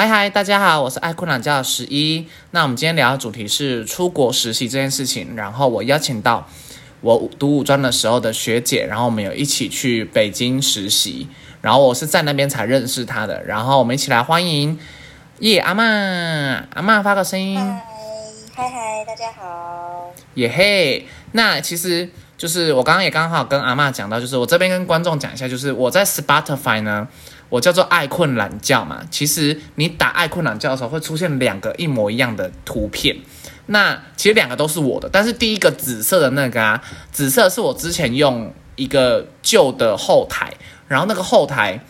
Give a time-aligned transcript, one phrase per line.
[0.00, 2.26] 嗨嗨，大家好，我是爱困懒觉的十一。
[2.52, 5.36] 那我们今天聊的主题是出国实习这件事情。
[5.36, 6.48] 然后我邀请到
[7.02, 11.28] 我读五专的时候的学姐，然后我们有一起去北京实习。
[11.60, 13.44] 然后我是在那边才认识她的。
[13.44, 14.78] 然后我们一起来欢迎
[15.40, 15.84] 叶阿妈，
[16.72, 17.58] 阿妈发个声音。
[17.58, 17.82] 嗨
[18.54, 20.14] 嗨嗨，大家好。
[20.36, 22.08] 耶嘿，那其实
[22.38, 27.06] 就是我刚刚也刚好跟阿妈讲到，就是我这边跟观众讲一下，就是我在 Spotify 呢。
[27.50, 33.18] 我叫做爱困懒觉嘛，其实你打爱困懒觉的时候会出现两个一模一样的图片，
[33.66, 36.80] 那其实两个都是我的，但是第一个紫色的那个啊，
[37.12, 40.54] 紫色是我之前用一个旧的后台，
[40.86, 41.84] 然后那个后台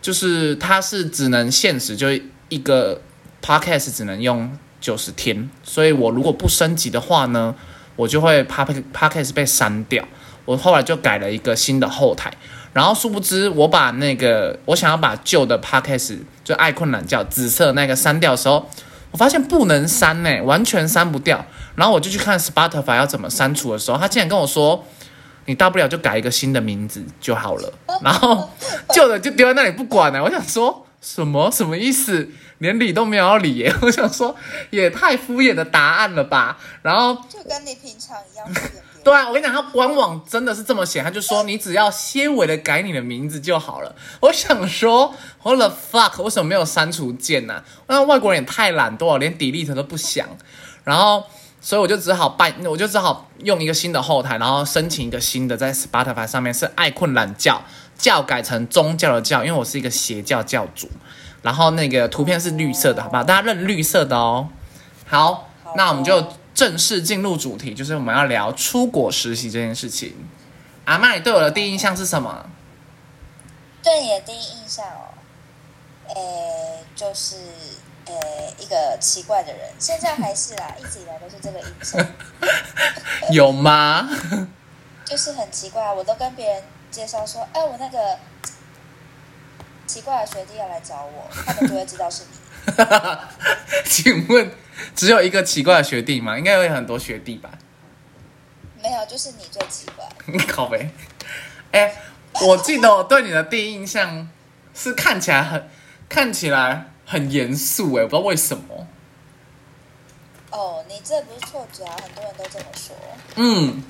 [0.00, 2.08] 就是它是只能限时，就
[2.48, 3.00] 一个
[3.42, 4.50] podcast 只能用
[4.80, 7.54] 九十天，所以我如果不升级的话呢，
[7.96, 10.06] 我就会 podcast 被删掉，
[10.46, 12.32] 我后来就改了一个新的后台。
[12.74, 18.68] 然后殊不知，我把那个我想要把旧的 podcast 就爱困懒觉紫色那个删掉的时候，
[19.12, 21.46] 我发现不能删呢，完全删不掉。
[21.76, 24.84] 然后我就去看 Spotify 要怎么删除的时候，他竟然跟我说
[25.46, 27.72] ：“你大不了就改一个新的名字就好了。”
[28.02, 28.50] 然后
[28.92, 30.22] 旧的就丢在那里不管了。
[30.22, 32.28] 我想说什么什么意思？
[32.58, 33.74] 连理都没有理耶！
[33.82, 34.34] 我想说
[34.70, 36.56] 也太敷衍的答案了吧。
[36.82, 38.46] 然后就跟你平常一样。
[39.04, 43.94] 对啊，我跟你讲，他官网真的是这么写，他就说你只要些微的改你的名字就好了。
[44.20, 46.22] 我想说，What the fuck？
[46.22, 47.62] 为什么没有删除键呢？
[47.86, 50.26] 那外国人也太懒惰了，连 delete 都不想。
[50.84, 51.22] 然后，
[51.60, 57.62] 所以我就只好办，我就只好用一个新的后台，然后申请一个新的，在 Spotify 上面是爱困懒觉，
[57.98, 60.88] 教改成宗教的教，因为我是一个邪教教主。
[61.42, 63.22] 然后那个图片是绿色的，好不好？
[63.22, 64.48] 大家认绿色的哦。
[65.06, 66.26] 好，那我们就。
[66.54, 70.14] 正式进入主题，就是我们要聊出国实习这件事情。
[70.84, 72.46] 阿妈，你对我的第一印象是什么？
[73.82, 75.12] 对你的第一印象哦，
[76.14, 77.36] 诶，就是
[78.06, 82.06] 诶一个奇怪的人，现在还是啦，一直以来都是这个印象。
[83.32, 84.08] 有吗？
[85.04, 88.18] 就是很奇怪，我都跟别人介绍说，哎，我那个
[89.86, 92.74] 奇怪的学弟要来找我，他们就会知道是你。
[93.84, 94.50] 请问？
[94.94, 96.36] 只有一个奇怪的学弟吗？
[96.38, 97.50] 应该有很多学弟吧？
[98.82, 100.06] 没有，就是你最奇怪。
[100.26, 100.90] 你 靠呗！
[101.72, 101.94] 哎，
[102.42, 104.28] 我记得我对你的第一印象
[104.74, 105.68] 是看起来很
[106.08, 108.86] 看起来很严肃，哎，不知道为什么。
[110.50, 112.94] 哦，你这不是错觉啊，很多人都这么说。
[113.36, 113.82] 嗯，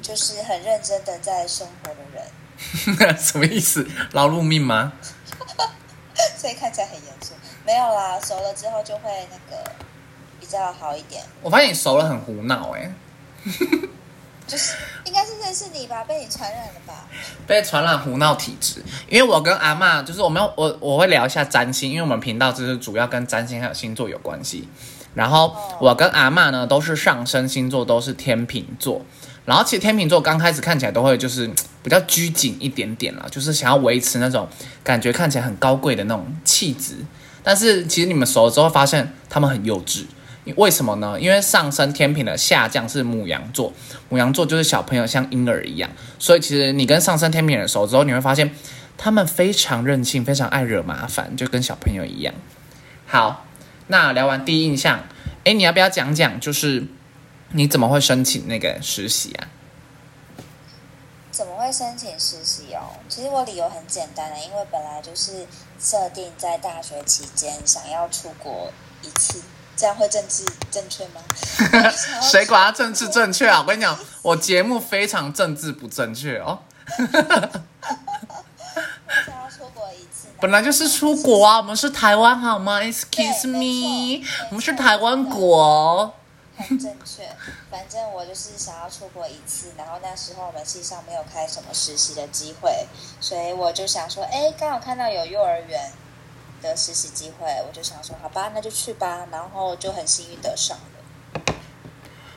[0.00, 3.16] 就是很认真的在生活的人。
[3.18, 3.86] 什么意思？
[4.12, 4.92] 劳碌命吗？
[6.38, 7.34] 所以看起来很严肃。
[7.64, 9.62] 没有啦，熟了之后就会那个
[10.40, 11.22] 比较好一点。
[11.42, 12.92] 我发现你熟了很胡闹哎，
[14.46, 14.74] 就是
[15.04, 17.06] 应该是认识你吧，被你传染了吧？
[17.46, 18.82] 被传染胡闹体质。
[19.08, 24.68] 因为我跟阿妈就是我们我我会聊一下占星，因为我们频道就是主要跟占星还有星座有关系。
[25.14, 29.02] 然后我跟阿妈呢都是上升星座都是天秤座，
[29.44, 31.48] 然后其实天秤座刚开始看起来都会就是
[31.84, 34.48] 比较拘谨一点点啦，就是想要维持那种
[34.82, 36.96] 感觉看起来很高贵的那种气质。
[37.42, 40.04] 但是其实你们熟了之后，发现他们很幼稚，
[40.56, 41.20] 为什么呢？
[41.20, 43.72] 因为上升天平的下降是母羊座，
[44.08, 48.54] 母羊座就是小朋友像婴儿一样，所以其实你跟上升天平人熟之后，你会发现
[48.96, 52.34] 他们非常任性，非常爱惹麻烦，就跟小朋友一样。
[53.06, 53.46] 好，
[53.88, 55.04] 那聊完第一印象，
[55.44, 56.84] 哎，你要不要讲讲，就是
[57.52, 59.48] 你怎么会申请那个实习啊？
[61.72, 62.92] 申请实习哦？
[63.08, 65.46] 其实我理由很简单的，因为本来就是
[65.80, 68.70] 设定在大学期间想要出国
[69.02, 69.40] 一次，
[69.76, 71.20] 这样会政治正确吗？
[72.20, 73.60] 谁管他政治正确啊？
[73.60, 76.58] 我跟你讲，我节目非常政治不正确哦。
[76.98, 77.08] 想
[79.42, 86.14] 要出国一次，本来就是出国啊，我们是台湾好吗？Excuse me，我们是台湾国。
[86.62, 87.28] 很正确，
[87.70, 92.86] 反正我就是想要出国一次，然后那时候我们系上没有开什么实习的机会，
[93.20, 95.90] 所以我就想说，哎，刚好看到有幼儿园
[96.62, 101.54] 的实习机会，我就想说，好吧，那就去吧，然后就很幸运得上了。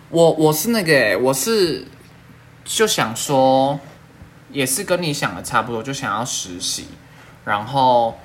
[0.10, 1.88] 我我是那个，我是
[2.64, 3.80] 就想说，
[4.52, 6.88] 也是跟你想的差不多，就想要实习，
[7.44, 8.18] 然后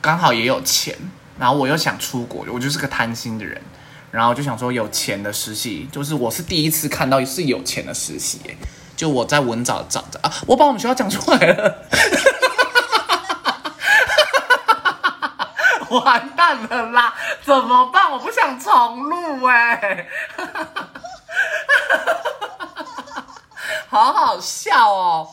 [0.00, 0.96] 刚好也有钱，
[1.38, 3.60] 然后我又想出国，我就是个贪心的人。
[4.10, 8.40] 然后就想说有钱的实习，就是我是第一次看到是有钱的实习，
[8.96, 11.76] 就我在文藻找着啊，我把我们学校讲出来了，
[15.90, 17.14] 完蛋了啦，
[17.44, 18.10] 怎么办？
[18.10, 20.08] 我不想重录哎，
[23.88, 25.28] 好好笑哦。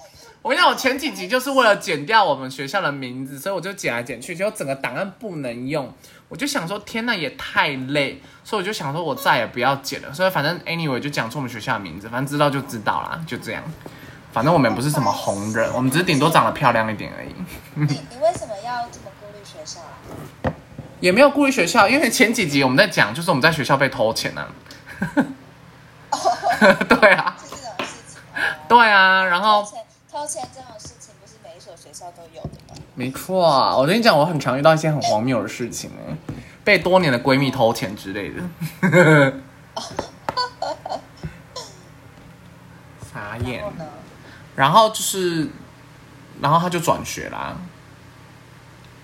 [0.48, 5.94] 我跟你讲，我前几集就是为了剪掉我们学校的名字，所以我就剪来剪去，结果整个档案不能用。
[6.30, 10.14] 我就想说，天呐，也太累，所以我就想说，我再也不要剪了。
[10.14, 13.62] 所以反正 anyway 就讲出我们学校的名字，反正知道就知道啦，就这样。
[14.32, 17.36] 反正我们也不是什么红人，我们只是顶多长得漂亮一点而已。
[17.74, 20.00] 你你为什么要这么顾虑学校啊？
[21.02, 24.48] 也没有顾虑学校，因为前几集我们在讲，就是我们在学校被偷钱呢、
[26.88, 28.40] 对啊，是这种事情哦。
[28.70, 29.62] 对啊，然后
[30.18, 32.76] 偷钱这种事情，不是每一所学校都有的吗？
[32.96, 36.18] 没错啊，我跟你讲，我很常遇到一些很荒谬的事情哎，
[36.64, 38.42] 被多年的闺蜜偷钱之类的。
[43.14, 43.72] 傻眼然后。
[43.78, 43.86] 呢？
[44.56, 45.48] 然后就是，
[46.42, 47.56] 然后他就转学啦，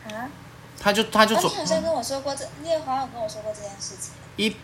[0.08, 0.26] 啊？
[0.80, 4.14] 他就他就啊，转你好像跟我说过这，你也好像跟我说过这件事情。
[4.38, 4.56] 一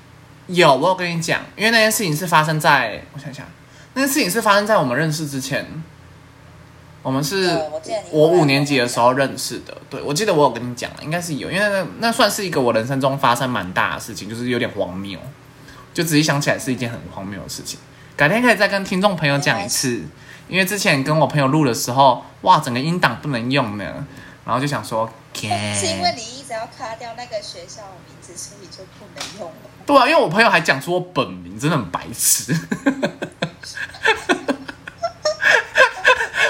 [0.47, 3.45] 有我有跟你讲，因为那件事情是发生在我想想，
[3.93, 5.63] 那件事情是发生在我们认识之前。
[7.01, 7.57] 我们是
[8.11, 15.17] 我五年级的时候认识的，对我记得我有跟你讲，应该是有，因为那那算是一个我人生中发生蛮大的事情，就是有点荒谬，
[15.93, 17.79] 就仔细想起来是一件很荒谬的事情。
[18.17, 20.03] 改天可以再跟听众朋友讲一次，
[20.49, 24.05] 因为之前跟我朋友录的时候，哇，整个音档不能用呢，
[24.45, 29.55] 然后就想说， 是因为你一直要卡掉那个学校名字，所以就不能用了。
[29.85, 32.53] 对啊，因为我朋友还讲出我本名，真的很白痴。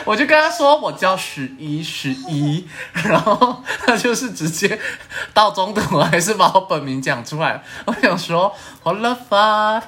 [0.09, 2.67] 我就跟他说我叫十一十一，
[3.05, 4.79] 然后他就是直接
[5.35, 7.61] 到中途还是把我本名讲出来。
[7.85, 8.51] 我想说
[8.81, 9.83] ，What the fuck？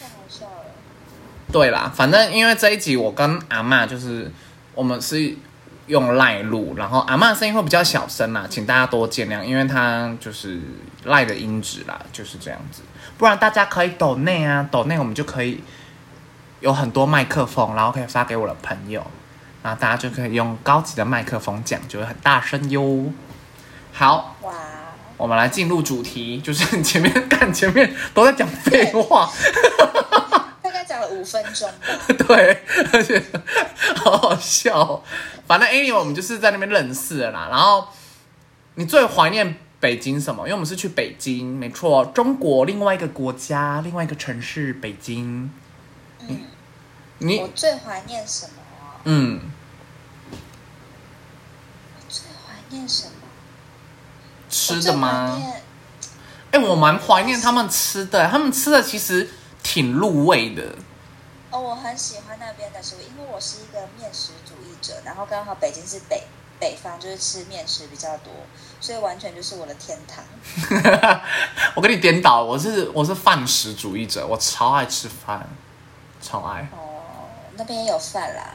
[0.00, 0.64] 太好笑了。
[1.52, 4.32] 对啦，反正因为这一集我跟阿嬷就是
[4.74, 5.36] 我们是
[5.88, 10.58] 用赖录，然后阿嬷的声音会比较小声啦，请大家多见谅，因为她就是
[11.04, 12.80] 赖的音质啦，就是这样子。
[13.18, 15.62] 不然大家可以抖内啊，抖内我们就可以
[16.62, 19.04] 有很多麦克风，然后可以发给我的朋友，
[19.64, 23.12] 然后大家就可以用高级的麦克风讲，就会很大声哟。
[23.92, 24.52] 好，哇，
[25.16, 29.28] 我们来进入主题，就是前面看前面都在讲废话。
[30.62, 32.14] 大概讲了五分钟吧。
[32.26, 32.62] 对，
[32.92, 33.20] 而且
[33.96, 35.02] 好好笑、哦。
[35.48, 37.48] 反正 anyway，我们就是在那边认识了啦。
[37.50, 37.88] 然后
[38.76, 40.44] 你最怀念北京什么？
[40.44, 45.50] 因为我们是去北京，没错，中国另外一个国家，另外一个城市，北京。
[47.22, 49.00] 嗯，你我最怀念什么啊？
[49.04, 49.40] 嗯，
[51.96, 53.12] 我最怀念什么？
[54.50, 55.36] 吃的吗？
[55.38, 55.62] 念
[56.50, 59.30] 哎、我蛮怀念他们吃的，他们吃的其实
[59.62, 60.74] 挺入味的。
[61.50, 66.24] 哦，我很喜欢那边的食物，因为我是一个面食主义者，然后刚好北京是北
[66.60, 68.30] 北方，就是吃面食比较多，
[68.80, 70.22] 所以完全就是我的天堂。
[71.74, 75.48] 我跟你颠倒，我是我是饭食主义者，我超爱吃饭，
[76.20, 76.68] 超爱。
[76.72, 76.81] 哦，
[77.56, 78.54] 那边也有饭啦。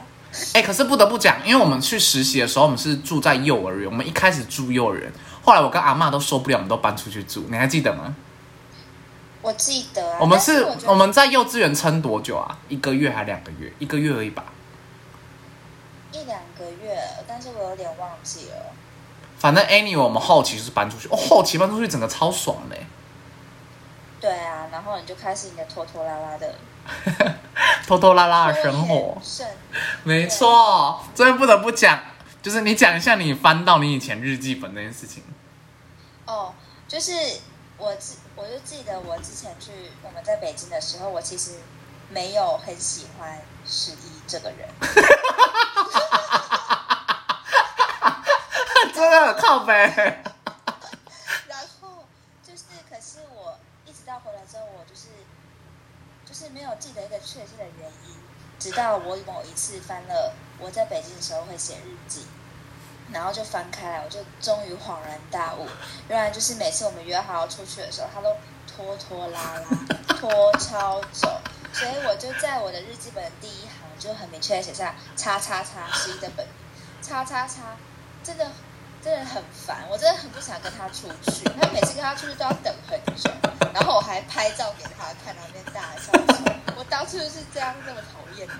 [0.52, 5.10] 哎、可是不得不讲，因为我们去实习的时候，我们是住在幼儿园，我们一开始住幼儿园，
[5.42, 8.14] 后来我跟阿妈都受不了，我们都搬出去住，你还记得吗？
[9.40, 12.58] 我记得啊，我们是是我们在幼稚园撑多久啊？
[12.68, 13.72] 一个月还两个月？
[13.78, 14.44] 一个月而已吧。
[16.12, 18.72] 一两个月，但是我有点忘记了。
[19.38, 22.86] 反正 anyway，我们后期就是搬出去，哦，后期搬出去整个超爽嘞，
[24.20, 26.54] 对啊，然后你就开始你的拖拖拉拉的
[27.86, 29.16] 拖拖拉拉的生活。
[29.22, 29.46] 剩
[30.04, 32.00] 没错，这边不得不讲，
[32.42, 35.22] 就是你讲一下你翻到你以前日记本那件事情。
[36.26, 36.52] 哦，
[36.88, 37.12] 就是
[37.76, 39.70] 我记，我就记得我之前去
[40.02, 41.52] 我们在北京的时候，我其实
[42.10, 44.68] 没有很喜欢十一这个人。
[48.94, 49.74] 真的很靠北。
[51.46, 52.04] 然后
[52.44, 55.06] 就是，可是我一直到回来之后，我就是
[56.26, 58.16] 就是没有记得一个确切的原因，
[58.58, 62.24] 直到我某一次翻了我在北京的时候会写日记，
[63.12, 65.66] 然后就翻开来，我就终于恍然大悟，
[66.08, 68.34] 原来就是每次我们约好要出去的时候，他都
[68.66, 71.28] 拖拖拉拉，拖超久。
[71.70, 76.46] 所以我就在我的日记本的第一行就很明确的写下“叉叉叉”十一的本，
[77.02, 77.76] 叉叉叉，
[78.24, 78.50] 真的
[79.02, 81.44] 真的很烦，我真的很不想跟他出去。
[81.60, 83.30] 他每次跟他出去都要等很久，
[83.72, 88.52] 然后我还拍照给他看，然后那边大笑说：“我当初是这样那么讨厌你。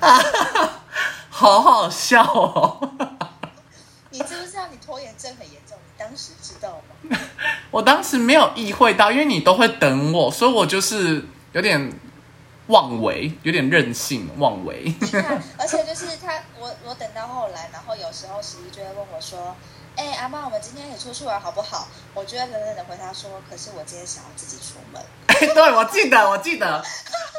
[1.30, 2.90] 好好笑哦！
[4.10, 5.76] 你知不知道你拖延症很严重？
[5.76, 7.18] 你当时知道吗？
[7.70, 11.92] 我当时没有意会到，因为你都会等我，所以我就是有点
[12.68, 14.94] 妄为，有点任性妄为。
[15.58, 19.54] 而且就是他，我我等到后来，然后有时候十一就会问我说
[19.96, 25.02] ：“哎、阿妈，我们今天一起出去玩好不好？”我就会冷冷的回他说：“可是我今天想要自己出门。
[25.54, 26.84] 对，我记得，我记得，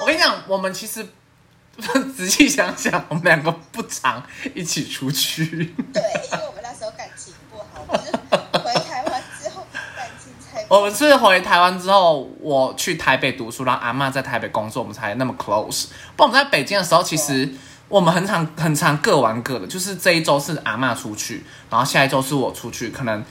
[0.02, 1.08] 我跟你讲，我们其实
[2.18, 4.24] 仔细想想，我们两个不常
[4.56, 5.46] 一起出去。
[5.94, 15.86] 对，因为我们那时候感情不好，回台湾之后感情才 我们是回台湾之后，我去台北读书，然后阿妈在台北工作，我们才那么 close。
[16.16, 17.48] 不然我们在北京的时候，其实
[17.90, 23.24] 我们很常很常各玩各的，就是这一周是阿嬷出去，然后下一周是我出去，可能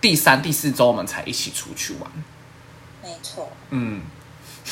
[0.00, 2.10] 第三、第四周我们才一起出去玩。
[3.02, 4.02] 没错，嗯，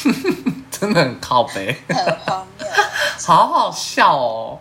[0.70, 1.82] 真的很靠背。
[1.88, 2.66] 很荒谬。
[3.26, 4.60] 好好笑哦。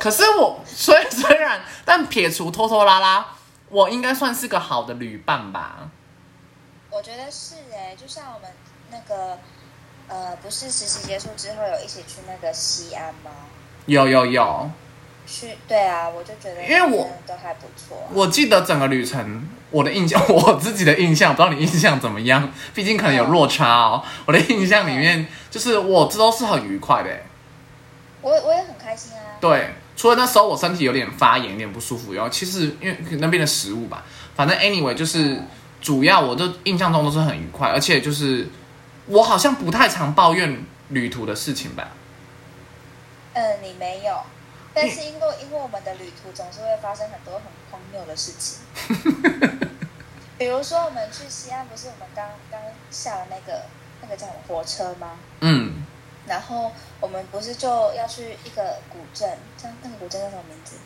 [0.00, 3.26] 可是我虽虽然，但撇除拖拖拉拉，
[3.70, 5.90] 我应该算是个好的旅伴吧。
[6.90, 8.50] 我觉得是哎，就像我们
[8.90, 9.38] 那个
[10.06, 13.30] 呃，不是实习结束之后有一起去那个西安吗？
[13.88, 14.70] 有有有，
[15.26, 22.52] 去对啊，我就觉得因为我都还不错啊、我记得整个旅程，我的印象， 我自己的印象，不知道你印象怎么样？
[22.74, 24.04] 毕竟可能有落差哦。
[24.26, 27.10] 我的印象里面，就是我这都是很愉快的。
[28.20, 29.40] 我我也很开心啊。
[29.40, 34.04] 对，除了那时候我身体有点发炎，有点不舒服，然后其实因为那边的食物吧，
[34.34, 35.40] 反正 anyway 就是
[35.80, 38.48] 主要我的印象中都是很愉快，而且就是
[39.06, 41.88] 我好像不太常抱怨旅途的事情吧。
[43.38, 44.20] 嗯，你没有，
[44.74, 48.58] 但是因为因为我们的旅途总是会发生很多很荒谬的事情，
[50.36, 53.66] 比如说我们去西安，不是我们刚刚下了那个
[54.02, 55.20] 那个叫什么火车吗？
[55.40, 55.84] 嗯，
[56.26, 60.76] 然后我们不是就要去一个古镇，叫那个古镇叫什么名字？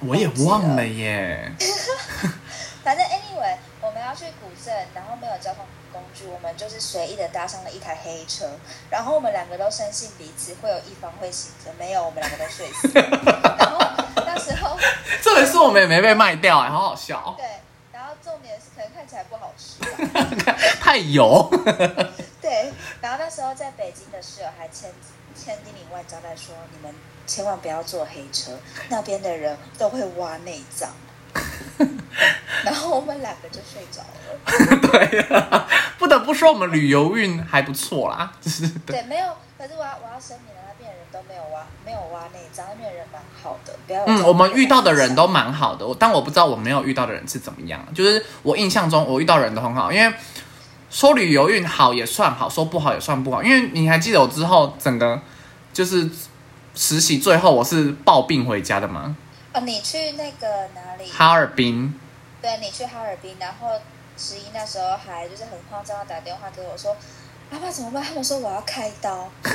[0.00, 1.52] 我也忘了耶。
[2.82, 8.48] 反正 anyway，我们要去古镇，然后没有交通工具，我们就是随意的搭上了一台黑车，
[8.90, 13.56] 然后我们两个都深信彼此会有一方会醒着，没有，我们两个都睡死了。
[13.58, 13.78] 然后
[14.26, 14.78] 那时候
[15.22, 17.46] 这也是我们也没被卖掉哎，好好笑，对，
[17.92, 19.78] 然后重点是可能看起来不好吃
[20.44, 21.50] 吧， 太油。
[22.40, 22.72] 对，
[23.02, 24.90] 然后那时候在北京的室友还千
[25.36, 26.94] 千叮咛万交代说，你们
[27.26, 28.58] 千万不要坐黑车，
[28.88, 30.90] 那边的人都会挖内脏。
[32.64, 34.06] 然后我们两个就睡着了。
[34.90, 35.66] 对啊，
[35.98, 39.26] 不得不说我们旅游运还不错啦，就是 对，没有。
[39.56, 47.86] 可是我要我要声明了，那边的人都没有挖没有挖内脏，那边的人蛮好的，不要嗯，我们遇到的人都蛮好的，我但我不知道我没有遇到的人是怎么样。
[47.94, 50.14] 就是我印象中，我遇到的人都很好，因为
[50.90, 53.42] 说旅游运好也算好，说不好也算不好。
[53.42, 55.20] 因为你还记得我之后整个
[55.74, 56.08] 就是
[56.74, 59.14] 实习最后我是抱病回家的吗？
[59.52, 61.10] 哦，你去那个哪里？
[61.10, 61.92] 哈尔滨，
[62.40, 63.80] 对，你去哈尔滨，然后
[64.16, 66.96] 十一那时候还就是很慌张的打电话给我说
[67.50, 69.28] ：“阿爸怎么办？”他们说我要开刀。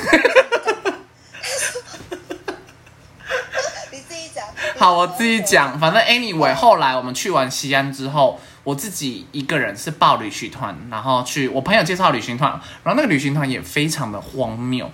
[3.90, 4.46] 你自己讲。
[4.78, 5.40] 好，我自己。
[5.40, 5.80] 讲。
[5.80, 12.50] 反正 anyway，后来我们去完西安之后，我自己一个人是报旅行团，然后去我朋友介绍旅行团，
[12.84, 14.90] 然后那个旅行团也非常的荒谬，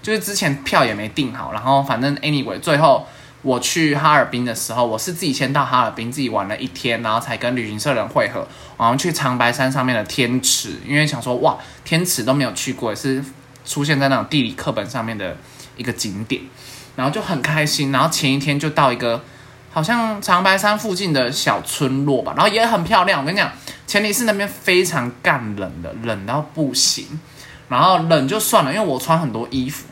[0.00, 3.06] 就是之前票也没订好，然后反正 anyway，最后
[3.46, 8.44] 我去哈尔滨的时候，我是自己先到哈尔滨，自己玩了一天，然后才跟旅行社人会合，
[8.76, 13.24] 然后去长白山上面的天池，因为想说哇，天池都没有去过，也是
[13.64, 15.36] 出现在那种地理课本上面的
[15.76, 16.42] 一个景点。
[16.96, 19.22] 然后就很开心，然后前一天就到一个
[19.70, 23.20] 好像长白山附近的小村落吧，然后也很漂亮。
[23.20, 23.52] 我跟你讲，
[23.86, 27.20] 前提是那边非常干冷的，冷到不行。
[27.68, 29.86] 然后冷就算了，因为我穿很多衣服。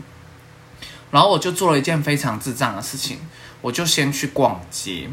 [1.10, 3.18] 然后我就做了一件非常智障的事情，
[3.64, 5.08] 我就先去逛街，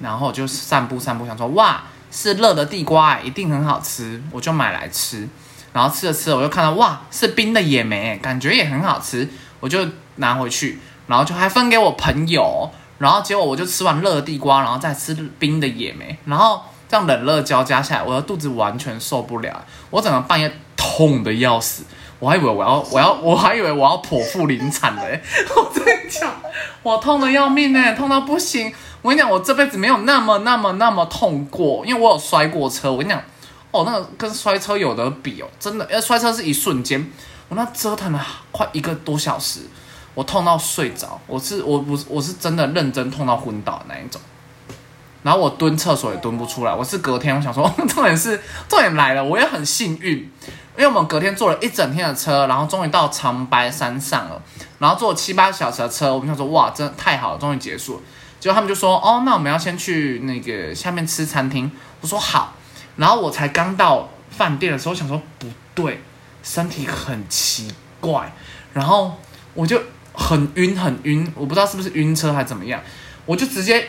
[0.00, 5.26] 然后就散步散步，想说哇，是热的地瓜、一定很好吃，我就买来吃。
[5.72, 9.26] 然后吃着吃着，我就看到哇，是冰的野莓、感觉也很好吃，
[9.60, 10.78] 我就拿回去。
[11.06, 21.84] 然后就还分给我朋友，然后结果我就吃完热的地瓜，然后再吃冰的野莓，然后这样冷热交加下来，我的肚子完全受不了，我整个半夜痛的要死，
[22.18, 25.22] 我还以为我要我要我还以为我要剖腹临产了、欸，
[25.54, 26.32] 我跟你讲，
[26.82, 33.20] 我痛的要命哎、痛到不行，我跟你讲，我这辈子没有那么那么那么痛过，因为我有摔过车，我跟你讲，
[33.70, 37.10] 哦，那个跟摔车有得比哦，真的，因为摔车是一瞬间，
[37.48, 39.60] 我那折腾了快一个多小时。
[40.14, 44.18] 我痛到睡着，我是我不是我是真的认真痛到昏倒那一种，
[45.26, 50.18] 然后我蹲厕所也蹲不出来，我是隔天我想说 重点是重点来了，我也很幸运，
[50.76, 54.40] 因为我们隔天坐了一整天的车，然后终于到长白山上了，
[54.78, 58.02] 然后坐七八个小时的车，我们想说哇，真的太好了，终于结束了，
[58.38, 61.68] 结果他们就说哦，那我们要先去那个下面吃餐厅，
[62.00, 62.54] 我说好，
[62.94, 66.00] 然后我才刚到饭店的时候想说不对，
[66.44, 68.32] 身体很奇怪，
[68.72, 69.16] 然后
[69.54, 69.82] 我就。
[70.18, 72.80] 很晕，很晕，我不知道是不是晕车还是怎么样，
[73.26, 73.86] 我就直接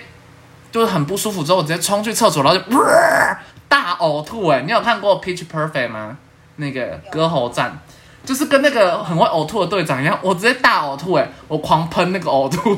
[0.72, 4.48] 就是很不舒服，之后我直接冲去厕所，然后就、呃、大呕吐。
[4.48, 6.18] 哎，你有看过《Pitch Perfect》吗？
[6.58, 7.80] 那个歌喉战，
[8.26, 12.78] 就是跟那个很会呕吐的队长一样，我直接大呕吐哎，我狂喷那个呕吐，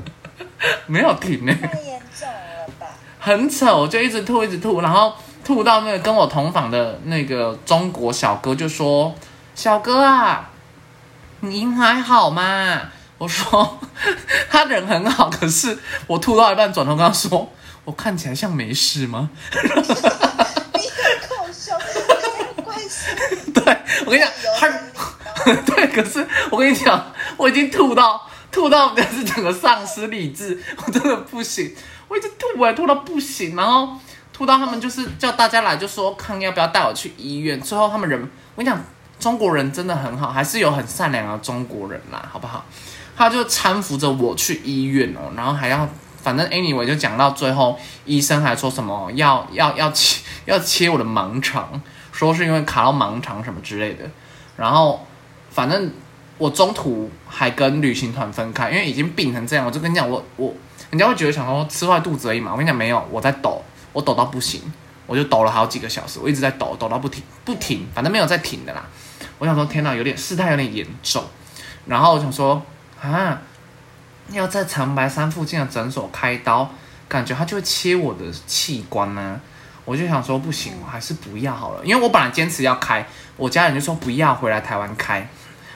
[0.86, 2.86] 没有停哎，太严重了吧？
[3.18, 9.14] 很丑，就一直吐一直吐，然后吐到那个跟我同房的那个中国小哥就说
[9.56, 10.50] ：“小哥啊，
[11.40, 12.80] 你还好吗？”
[13.20, 13.78] 我说
[14.48, 17.52] 他人很好，可是我吐到一半转头跟他说
[17.84, 23.52] ：“我看起来像没事吗？”你很够凶，你很关心。
[23.52, 31.76] 对我跟你讲，他 对，可是我跟你讲，我已经吐到吐到就是整个丧失理智，我真的不行，
[32.08, 33.98] 我一直吐哎，吐到不行，然后
[34.32, 37.60] 吐到他们就是叫大家来，就说看要不要带我去医院。
[37.60, 38.18] 最后他们人，
[38.54, 38.82] 我跟你讲，
[39.18, 42.64] 中国人真的很好，还是有很善良的中国人啦，好不好？
[43.20, 45.86] 他就搀扶着我去医院哦，然后还要，
[46.22, 51.78] 反正 anyway 就讲到最后，医生还说什么要要要切要切我的盲肠，
[52.12, 54.04] 说是因为卡到盲肠什么之类的，
[54.56, 55.06] 然后
[55.50, 55.92] 反正
[56.38, 60.54] 我中途还跟旅行团分开，因为已经病成这样，我就跟你讲，我我
[60.88, 63.62] 人家会觉得想说吃坏肚子而已嘛，我跟你讲没有，我在抖，
[63.92, 64.62] 我抖到不行，
[65.06, 68.88] 我就抖了好几个小时，我一直在抖，抖到不停不停，反正没有在停的啦。
[69.38, 71.22] 我想说天哪，有点事态有点严重，
[71.84, 72.62] 然后我想说。
[73.00, 73.40] 啊！
[74.30, 76.70] 要在长白山附近的诊所开刀，
[77.08, 79.40] 感觉他就会切我的器官呢。
[79.84, 83.04] 我就想说不行，我还是不要好了，因为我本来坚持要开，
[83.36, 85.26] 我家人就说不要回来台湾开。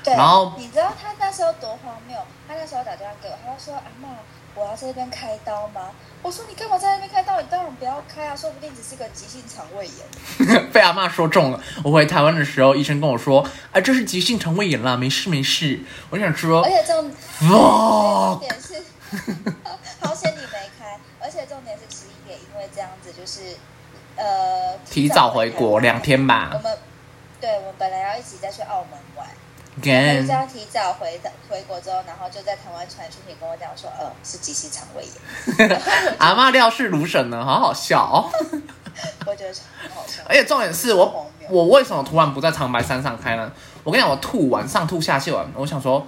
[0.05, 2.17] 对，然后你知道他那时候多荒谬？
[2.47, 4.09] 他那时候打电话给我，他就说：“阿妈，
[4.55, 5.91] 我要在这边开刀吗？”
[6.23, 7.41] 我说：“你干嘛在那边开刀？
[7.41, 10.67] 你当然不要开啊，说不定只是个急性肠胃炎。
[10.73, 11.61] ”被阿妈说中了。
[11.85, 15.81] 我回台湾的时候，医生跟我说：“啊，这是急性肠胃炎啦，没事没事。”
[16.11, 18.83] 我想说，而且这种重点是，
[20.01, 20.99] 好险你没开。
[21.21, 23.57] 而且重点是十一点，因为这样子就是
[24.17, 26.51] 呃提早回国两天吧。
[26.55, 26.79] 我们
[27.41, 29.27] 对，我们本来要一起再去澳门玩。
[29.83, 35.83] 就这样提早回回国之后，然后就在台湾传讯息跟我讲说，呃，是急性肠胃炎。
[36.19, 38.31] 阿妈料事如神呢，好好笑哦。
[39.27, 40.23] 我觉得很好笑。
[40.29, 43.51] 而且重点是我，我为什么突然不在长白山上开呢？
[43.83, 46.07] 我跟你讲，我吐完上吐下泻完，我想说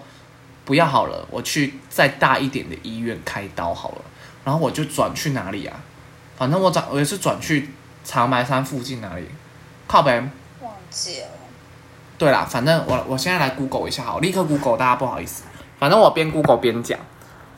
[0.64, 4.02] 不要好了，我去再大一点的医院开刀好了。
[4.44, 5.76] 然后我就转去哪里啊？
[6.38, 7.70] 反正我转我也是转去
[8.04, 9.28] 长白山附近哪里？
[9.88, 10.12] 靠北。
[10.60, 11.26] 忘记了。
[12.18, 15.44] 对啦，反正我我现在来 Google 一下，好，立刻 Google，大家不好意思。
[15.78, 16.98] 反正我边 Google 边讲，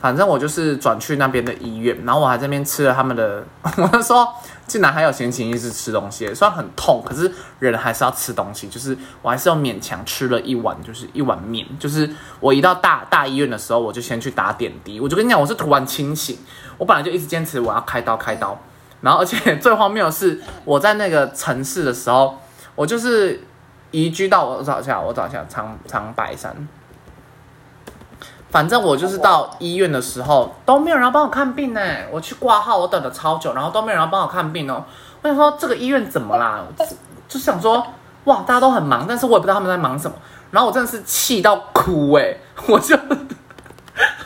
[0.01, 3.45] 反正我就是转去那边的医院，然后我还这边吃了他们的，
[3.77, 4.27] 我就说
[4.67, 12.09] 竟然还有闲情逸致吃东西，虽然很痛，可是人还是要吃东西，就是我还是要勉强吃了一碗，就是一碗面，就是
[12.41, 16.37] 我一到大大医院的时候，我就先去打点滴，我就跟你讲，我是突然清醒，
[16.77, 18.59] 我本来就一直坚持我要开刀开刀，
[18.99, 22.37] 然后而且最荒谬的是我在那个城市的时候，
[22.75, 23.41] 我就是。
[23.91, 26.55] 移居到我找一下，我找一下长长白山。
[28.49, 31.81] 反正我就是到医院的时候都没有人要帮我看病呢。
[32.11, 34.83] 我去挂号，我等了超久，然后都没有人要帮我看病哦。
[35.21, 36.63] 我想说这个医院怎么啦？
[37.27, 37.85] 就想说
[38.23, 40.17] 哇，大家都很忙，但是我也不知道他们在忙什么。
[40.49, 42.35] 然后我真的是气到哭哎！
[42.67, 42.97] 我就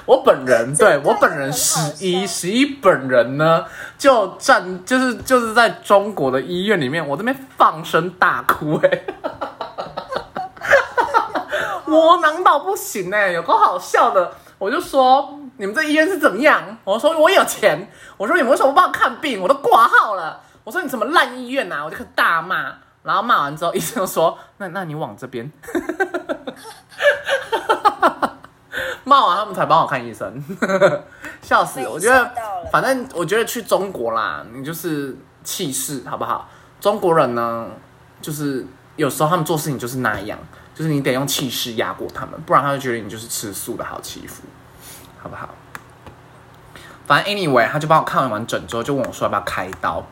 [0.06, 3.66] 我本人对我本人十一十一本人呢，
[3.98, 9.02] 就站就是就是在中国的医院里面，我这边放声大哭哎。
[11.88, 16.78] 窝囊到不行哎，有个好笑的，我就说你们这医院是怎么样？
[16.84, 19.42] 我说我有钱，我说你们为什么不帮我看病？
[19.42, 20.42] 我都挂号了。
[20.64, 21.84] 我说你什么烂医院呐？
[21.86, 25.52] 我就开始大骂，然后骂完之后，医生说那那你往这边，
[29.04, 30.42] 骂完他们才帮我看医生，
[31.44, 31.86] 笑死！
[31.88, 32.32] 我觉得
[32.72, 36.48] 反正我觉得去中国啦，你就是气势好不好？
[36.80, 37.68] 中国人呢，
[38.22, 40.38] 就是有时候他们做事情就是那样。
[40.76, 44.42] 就是你得用气势压过他们，不然他就觉得你就是吃素的好欺负，
[45.22, 45.48] 好不好？
[47.06, 50.04] 反正 anyway，他就帮我看完整之后，就问我说要不要开刀，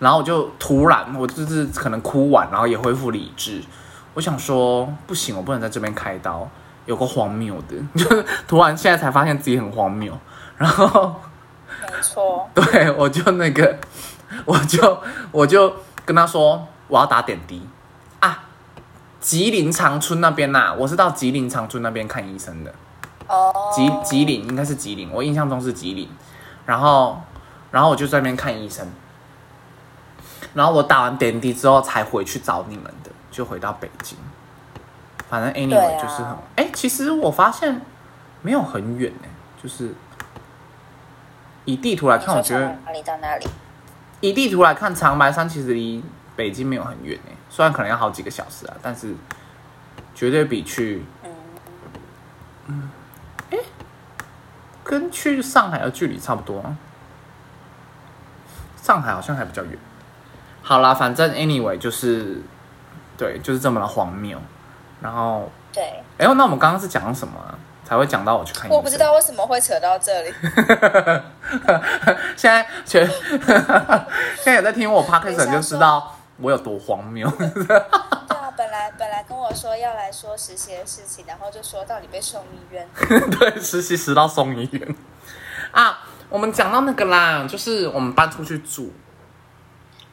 [0.00, 3.62] 然后我就突然，我就是可能哭完，然后也恢复理智。
[4.12, 6.46] 我想说不行，我不能在这边开刀，
[6.84, 10.12] 有个荒谬的，就是突然现在才发现自己很荒谬。
[10.58, 11.16] 然后，
[11.80, 13.78] 没错，对我就那个，
[14.44, 14.98] 我 就
[15.30, 17.66] 我就跟他说我要打点滴。
[19.22, 22.74] 吉林长春那边呐，我是到吉林长春那边看医生的。
[23.28, 26.08] 哦，吉吉林应该是吉林，我印象中是吉林。
[26.66, 27.22] 然后，
[27.70, 28.86] 然后我就在那边看医生。
[30.54, 34.18] 然后我打完点滴之后才回去找你们的，就回到北京。
[35.30, 37.80] 反正 anyway 就是很，哎，其实我发现
[38.42, 39.28] 没有很远哎，
[39.62, 39.94] 就是
[41.64, 43.46] 以地图来看，我觉得哪里到哪里？
[44.20, 46.04] 以地图来看，长白山其实离
[46.34, 49.14] 北京没有很远诶，虽然可能要好几个小时啊，但是
[50.14, 51.04] 绝对比去
[52.66, 52.88] 嗯，
[53.50, 53.58] 哎，
[54.82, 56.74] 跟去上海的距离差不多啊。
[58.80, 59.78] 上海好像还比较远。
[60.62, 62.40] 好啦，反正 anyway 就是，
[63.18, 64.40] 对，就是这么的荒谬。
[65.02, 67.52] 然后，对，哎呦，那我们刚刚是讲到什么啊、
[67.84, 68.70] 才会讲到我去看？
[68.70, 70.32] 我不知道为什么会扯到这里。
[72.34, 73.06] 现在全
[74.40, 77.28] 现在有在听我 podcast 就知道我有多荒谬。
[77.38, 82.88] 对啊，本来本来跟我说要来说实习的事情，然后就说到你被送医院。
[83.38, 84.94] 对，实习实到送医院
[85.72, 86.00] 啊。
[86.28, 88.90] 我们讲到那个啦，就是我们搬出去住，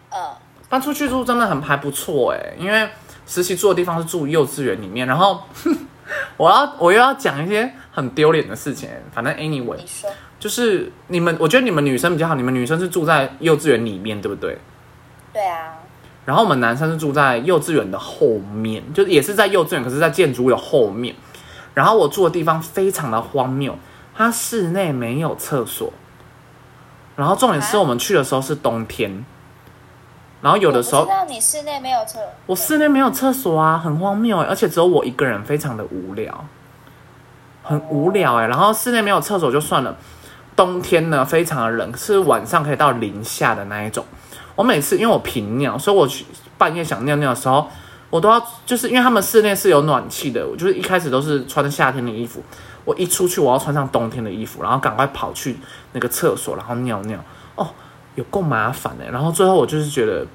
[0.10, 2.90] 呃，搬出去住真的很还不错哎，因为
[3.26, 5.42] 实习住的地方是住幼稚园里面，然后
[6.36, 9.78] 我要我又要讲一些很丢脸的事情，反正 anyway
[10.38, 14.58] 就是你们，我觉得你们女生比较好，你们女生是住在幼稚园里面，对不对？
[15.32, 15.79] 对啊，
[16.30, 21.16] 然后我们男生是住在幼稚园的后面，就是也是在幼稚园，可是在建筑物的后面。
[21.74, 23.76] 然后我住的地方非常的荒谬，
[24.14, 25.92] 它室内没有厕所。
[27.16, 29.26] 然后重点是啊我们去的时候是冬天，
[30.44, 36.46] 然后有的时候我知道你室内没有厕，我室内没有厕所啊，很荒谬哎，而且只有我一个人，非常的无聊，
[37.64, 38.46] 很无聊哎。
[38.46, 39.98] 然后室内没有厕所就算了，
[40.56, 44.06] 冬天呢非常的冷，是晚上可以到零下的那一种。
[44.60, 46.26] 我每次因为我频尿，所以我去
[46.58, 47.66] 半夜想尿尿的时候，
[48.10, 52.44] 我都要就是因为他们室内是有暖气的，我就是一开始都是穿夏天的衣服，
[52.84, 55.58] 我一出去我要穿上冬天的衣服，然后赶快跑去
[55.94, 57.18] 那个厕所，然后尿尿。
[57.56, 57.70] 哦，
[58.16, 59.10] 有够麻烦的。
[59.10, 60.28] 然后最后我就是觉得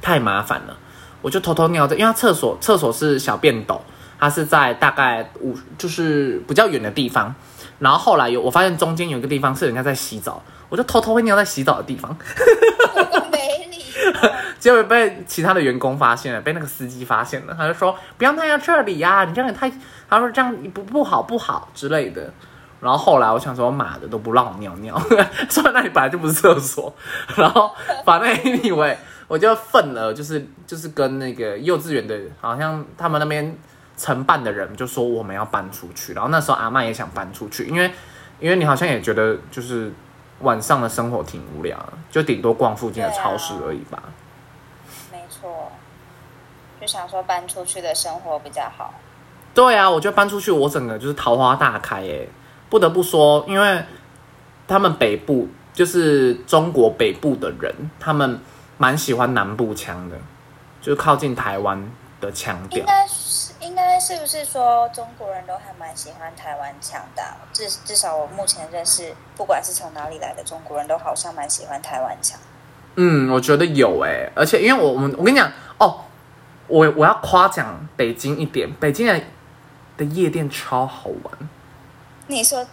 [0.00, 0.76] 太麻烦了，
[1.20, 3.82] 我就偷偷尿在，因为厕所厕所是小便斗，
[4.20, 7.34] 它是在大概五就是比较远的地方。
[7.80, 12.16] 然后后来有我发现中间有一个地方是人家在洗澡，我就偷偷会尿在洗澡的地方，
[14.58, 19.70] 结果被其他的员工发现了，被那个司机发现了，他就说不要那样这里呀、你这样也太，
[20.08, 22.32] 他说这样不不好不好之类的。
[22.80, 24.98] 然后后来我想说，妈的都不让我尿尿，
[25.50, 26.90] 说那里本来就不是厕所。
[27.36, 27.70] 然后
[28.06, 28.96] 反正 anyway，
[29.28, 33.54] 我就愤了就是就是跟那个幼稚园的，好像他们那边
[33.98, 36.14] 承办的人就说我们要搬出去。
[36.14, 37.90] 然后那时候阿嬷也想搬出去，因为
[38.38, 39.92] 因为你好像也觉得就是
[40.40, 44.02] 晚上的生活挺无聊的，就顶多逛附近的超市而已吧。
[45.12, 45.70] 没错，
[46.80, 48.94] 就想说搬出去的生活比较好。
[49.52, 52.28] 对啊，我觉得搬出去，我整个就是桃花大开耶。
[52.68, 53.84] 不得不说，因为
[54.68, 58.40] 他们北部就是中国北部的人，他们
[58.78, 60.16] 蛮喜欢南部腔的，
[60.80, 62.86] 就是靠近台湾的腔应调。
[63.60, 67.36] 应该是不是说中国人都还蛮喜欢台湾腔的啊？
[67.52, 72.38] 至至少我目前认识，不管是从哪里来的中国人都好像蛮喜欢台湾腔。
[72.96, 76.00] 嗯，我觉得有哎，而且因为我我们我跟你讲哦，
[76.66, 79.20] 我我要夸奖北京一点，北京的
[79.96, 81.48] 的夜店超好玩。
[82.26, 82.66] 你说，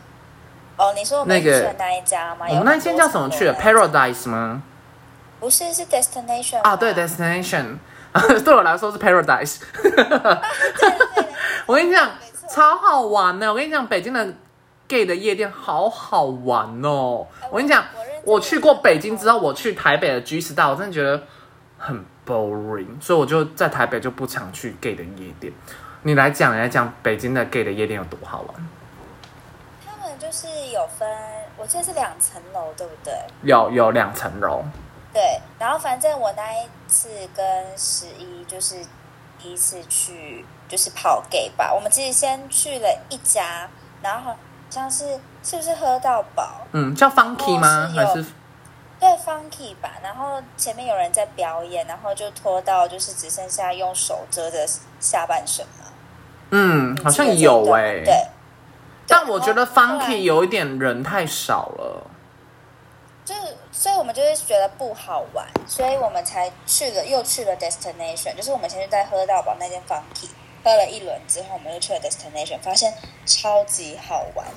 [0.78, 2.46] 哦，你说我们那个去的那一家吗？
[2.50, 4.64] 我们那一间叫什么去？Paradise 吗？
[5.40, 7.78] 不是，是 Destination 啊，对，Destination，
[8.44, 9.62] 对我来说是 Paradise。
[11.66, 12.10] 我跟你讲
[12.50, 13.50] 超好玩的。
[13.52, 14.34] 我跟你讲，北京的
[14.88, 17.28] gay 的夜店好好玩哦。
[17.42, 17.84] 哎我跟你讲
[18.24, 21.22] 我去过北京之后，我去台北的 G Star，我真的觉得
[21.78, 25.54] 很 boring，所以我就在台北就不常去 gay 的夜店。
[26.04, 28.68] 你来讲，你来讲北京的 gay 的夜店有多好玩？
[29.86, 31.08] 他们就是有分，
[31.58, 33.14] 我记得是两层楼，对不对？
[33.44, 34.64] 有有两层楼，
[35.18, 38.76] 对，然后反正我那一次跟十一就是
[39.40, 41.74] 第一次去，就是跑 gay 吧。
[41.74, 43.68] 我们其实先去了一家，
[44.04, 44.38] 然后好
[44.70, 46.62] 像是是不是喝到饱？
[46.74, 47.88] 嗯，叫 Funky 吗？
[47.88, 48.26] 哦是有还是
[49.00, 49.94] 对，funky 吧。
[50.04, 54.68] 然后前面有人在表演，然后就拖到就是只剩下用手遮着
[55.00, 55.86] 下半身嘛。
[56.52, 58.14] 嗯，好像有哎、对。
[59.08, 62.06] 但我觉得 Funky 有一点人太少了。
[64.08, 70.30] 我们就是觉得不好玩，所以我们才去了，又去了 destination，就是我们先去在喝到饱那间 funky
[70.64, 72.94] 喝了一轮之后，我们又去了 destination，发现
[73.26, 74.48] 超级好玩。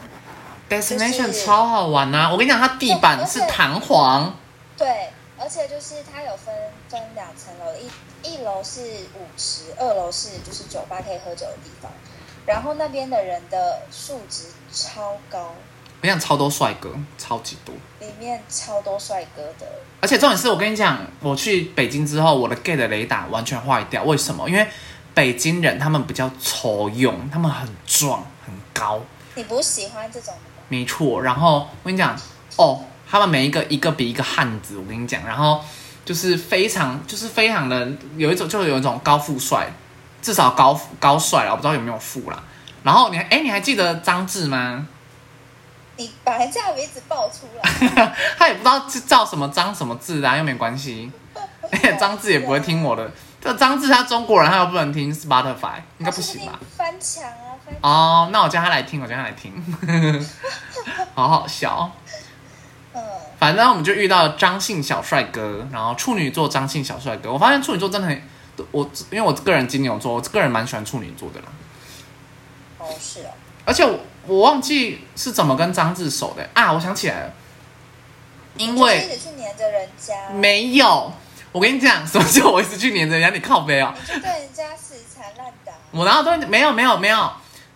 [0.69, 2.31] Destination 就是超好玩啊！
[2.31, 4.33] 我跟你讲，它地板是弹簧，
[4.77, 6.55] 对，而且就是它有分
[6.89, 7.91] 分两层楼，一
[8.23, 8.83] 一楼是
[9.19, 11.91] 舞池，二楼是就是酒吧可以喝酒的地方。
[12.47, 15.53] 然后那边的人的素质超高，
[16.01, 17.75] 我跟你讲，超多帅哥，超级多。
[18.01, 19.67] 里面超多帅哥的。
[20.01, 24.03] 而且重点是我跟你讲，我去北京之后，我的 gay 的雷达完全坏掉。
[24.05, 24.49] 为什么？
[24.49, 24.67] 因为
[25.13, 28.99] 北京人他们比较抽用，他们很壮很高，
[29.35, 30.65] 你不喜欢这种的吗？
[30.69, 31.21] 没错。
[31.21, 32.19] 然后我跟你讲，
[32.57, 34.79] 哦，他们每一个一个比一个汉子。
[34.79, 35.63] 我跟你讲，然后
[36.07, 37.87] 就是非常就是非常的
[38.17, 39.71] 有一种就有一种高富帅，
[40.23, 42.43] 至少高高帅了，我不知道有没有富啦。
[42.83, 44.89] 然后你还哎，你还记得张志吗？
[46.01, 51.13] 你把人家名字报出来， 他也不知道是叫什么张什么字啊，又没关系。
[51.71, 53.09] 而且张志也不会听我的，
[53.39, 56.59] 这张志他中国人，他又不能听 Spotify，应该不行吧？
[56.75, 57.53] 翻墙啊！
[57.65, 59.53] 翻哦，那我叫他来听，我叫他来听，
[61.15, 61.91] 好好笑。
[62.95, 63.03] 嗯，
[63.39, 67.31] 反正我们就遇到张姓小帅哥，然后处女座张姓小帅哥。
[67.31, 68.23] 我发现处女座真的很，
[68.71, 71.47] 我因为我个人金牛座，我个人蛮喜欢处女座的啦。
[72.79, 73.31] 哦，是哦。
[73.67, 76.73] 而且我我忘记是怎么跟张志熟的啊！
[76.73, 77.33] 我想起来了，
[78.57, 81.13] 因为一直去黏着人家，没有。
[81.53, 83.35] 我跟你讲，什么叫我一直去黏着人家？
[83.35, 83.93] 你靠背哦！
[83.99, 85.73] 你对人家死缠烂打。
[85.91, 87.31] 我然后都没有没有没有。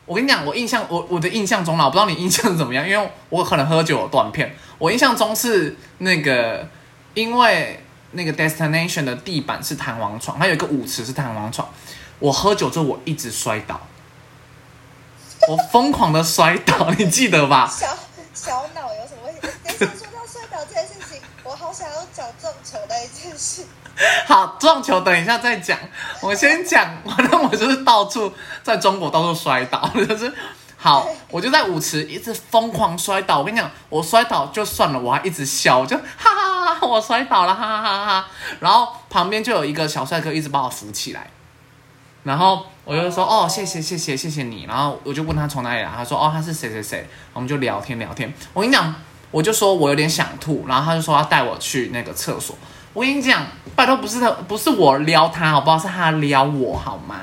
[0.06, 4.54] 我跟你讲，我印象我我的印象中啦，我不知道你印象怎么样，因为我可能喝酒有断片。
[4.78, 6.68] 我印象中是那个，
[7.14, 7.80] 因为
[8.12, 11.66] 那个 destination 的地板是弹簧床，它有一个舞池是弹簧床。
[12.20, 13.80] 我喝酒之后我一直摔倒，
[15.48, 17.70] 我疯狂的摔倒，你记得吧？
[17.70, 17.86] 小
[18.34, 19.48] 小脑有什么问题？
[19.78, 23.64] 说到摔倒这件事情，我好想要讲撞球的一件事。
[24.26, 25.78] 好，撞球等一下再讲。
[26.20, 30.32] 我先讲，反正我就是到处在中国到处摔倒， 就是
[30.76, 33.38] 好，我就在舞池一直疯狂摔倒。
[33.38, 36.02] 我跟你讲，我摔倒就算了，我还一直笑，我就哈
[36.34, 38.26] 哈哈，我摔倒了，哈哈哈哈。
[38.60, 41.30] 然后旁边就有一个小帅哥一直把我扶起来，
[42.24, 44.64] 然后我就说哦，谢谢谢谢谢谢你。
[44.64, 47.06] 然后我就问他从哪里来，他说哦，他是谁谁谁。
[47.32, 48.32] 我们就聊天聊天。
[48.52, 48.92] 我跟你讲，
[49.30, 52.56] 我就说我有点想吐，然后他就说要带我去那个厕所。
[52.92, 55.78] 我跟你讲，拜托不是他，不是我撩他，好不好？
[55.78, 57.16] 是他撩我，好吗？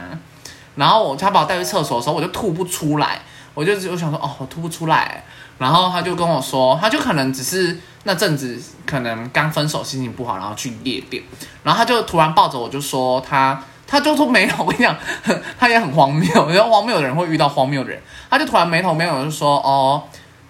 [0.75, 3.21] 然后我他把我带去厕所的时候，我就吐不出来，
[3.53, 5.23] 我就我想说，哦，我吐不出来。
[5.57, 11.21] 然后他就跟我说，他就可能只是那阵子可能刚分手，心情不好，然后去夜店。
[11.63, 13.61] 然后他就突然抱着我就说，他
[13.91, 14.55] 他就说没有。
[14.57, 14.95] 我跟你讲，
[15.59, 18.01] 他也很荒谬，我觉得荒谬的人会遇到荒谬的人。
[18.29, 20.03] 他就突然没头没有就说，哦，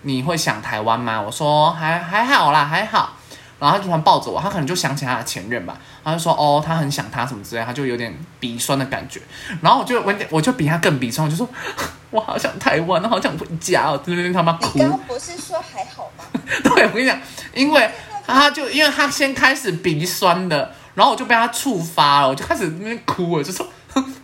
[0.03, 1.19] 你会想台湾吗？
[1.19, 3.13] 我说还还好啦，还好。
[3.59, 9.21] 然后他就突然抱着我，他可能就想起他的前任吧，他就说哦，他很想他什么之类，他就有点鼻酸的感觉。
[9.61, 11.47] 然后我就我我就比他更鼻酸，我就说
[12.09, 14.67] 我好想台湾，好想回家哦，对对他妈哭。
[14.75, 16.23] 你刚不是说还好吗？
[16.63, 17.19] 对，我跟你讲，
[17.53, 17.87] 因为
[18.25, 23.65] 他就因为他先开始鼻酸的，然后我就被他触发了，我就开始那边哭了，就说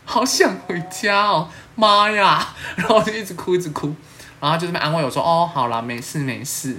[0.05, 2.47] 好想回家哦，妈呀！
[2.75, 3.93] 然后我就一直哭一直哭，
[4.39, 6.77] 然后就这边安慰我说哦，好了，没事没事。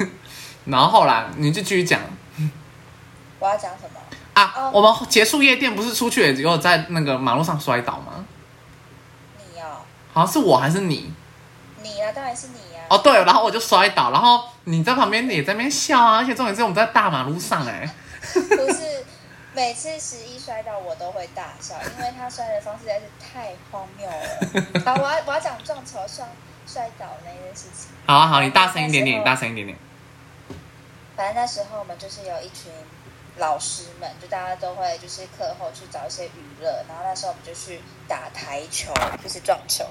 [0.66, 2.00] 然后后来你就继续讲，
[3.38, 4.00] 我要讲什么
[4.34, 4.70] 啊？
[4.70, 8.24] 我们结束夜店不是出去也只有在那个马路上摔倒吗？
[9.38, 9.80] 你哦，
[10.12, 11.12] 好像是我还是你？
[11.82, 12.82] 你啊，当然是你呀。
[12.90, 17.94] 哦对，然后我就摔倒，然后你在旁边也在那边笑啊，而且重点是我们在大马路上哎。
[18.34, 19.04] 不是，
[19.58, 24.84] 每次十一摔倒我都会大笑，因为他摔的方式实在是太荒谬了。
[24.84, 26.24] 好，我要我要讲撞球摔
[26.64, 27.90] 摔倒那件事情。
[28.06, 29.76] 好啊好，你大声一点点，你大声一点点。
[31.16, 32.70] 反正那时候我们就是有一群
[33.38, 39.84] 老师们，就大家都会就是课后去找一些娱乐，然后那时候我们就去打台球，就是撞球。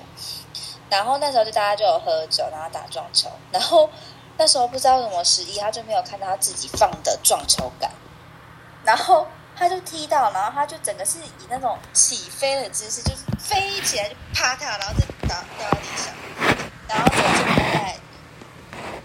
[0.89, 3.30] 然后那时候就大家就有喝酒，然后打撞球。
[3.51, 3.89] 然后
[4.38, 7.91] 那时候不知道什么十一，他就没有看到他自己放的撞球杆，
[8.86, 16.13] 然后他就踢到，然后他就整个是以那种起飞的姿势，就是飞起来就啪嗒，然后就倒掉到地上。
[16.87, 17.97] 然后就大概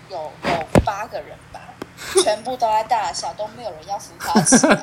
[0.08, 1.60] 有有八个人吧。
[2.22, 4.82] 全部都在大笑，都没有人要扶他起来。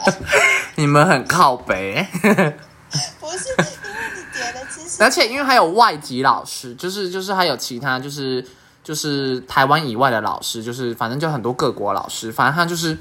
[0.76, 2.08] 你们很靠北。
[3.20, 5.04] 不是，因为你点的其实。
[5.04, 8.44] 而且因为还有外籍老师，就是就是还有其他就是
[8.84, 12.98] 就是台湾以外的老师，就是反正就很多各国老师，反正他就是，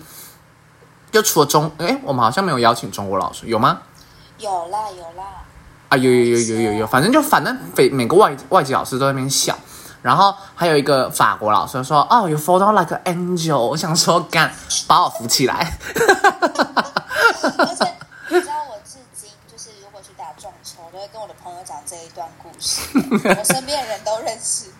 [1.10, 3.80] 就除了中，哎，我们好像没有邀请中国老师，有吗？
[4.38, 5.24] 有啦有啦。
[5.88, 9.56] 啊有有有有有有，反正就反正每每个外外籍老师都在那边笑。
[10.00, 14.52] 然后还有一个法国老师说：“哦，you fall down like an angel。”我想说，干，
[14.86, 15.76] 把我扶起来。
[15.96, 17.96] 而且
[18.30, 22.80] 你知道，我至今就是如果去打撞球，我都会跟我的朋友讲这一段故事。
[22.94, 24.70] 我身边的人都认识。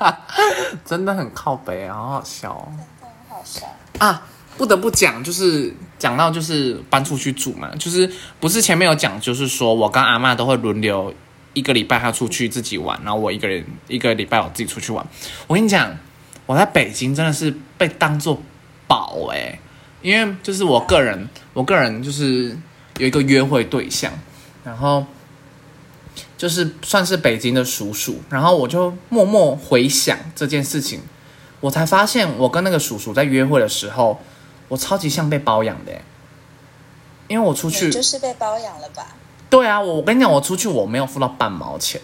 [0.84, 2.68] 真的很靠北，好好笑哦。
[2.68, 3.66] 真的很好笑
[3.98, 4.22] 啊！
[4.56, 11.14] 不得不讲，就是讲到就是搬出去住嘛，就是不是前面有讲，就是说我跟阿妈都会轮流。
[11.56, 15.06] 一个礼拜她出去自己玩，然后我一个人一个礼拜我自己出去玩。
[15.46, 15.96] 我跟你讲，
[16.46, 18.42] 我在北京真的是被当做
[18.88, 19.60] 宝诶，
[20.02, 22.58] 因为就是我个人，我个人就是
[22.98, 24.12] 有一个约会对象，
[24.64, 25.06] 然后
[26.36, 31.02] 就是算是北京的叔叔，然后我就默默回想这件事情，
[31.60, 34.20] 我才发现我跟那个叔叔在约会的时候，
[34.74, 35.92] 我超级像被包养的，
[37.28, 39.06] 因为我出去，就是被包养了吧？
[39.48, 42.00] 对啊，我我跟你讲，我出去我没有付到半毛钱，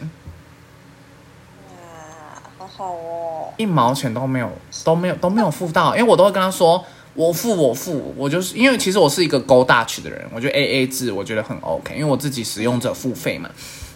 [1.69, 3.53] 哇，好好哦。
[3.57, 4.49] 一毛钱都没有，
[4.85, 6.85] 都没有都没有付到，因为我都会跟他说。
[7.15, 13.51] 我付我付，我就是因为其实我是一个 Go Dutch 的人，我觉得 A A 制我觉得很 OK，因为我自己使用者付费嘛，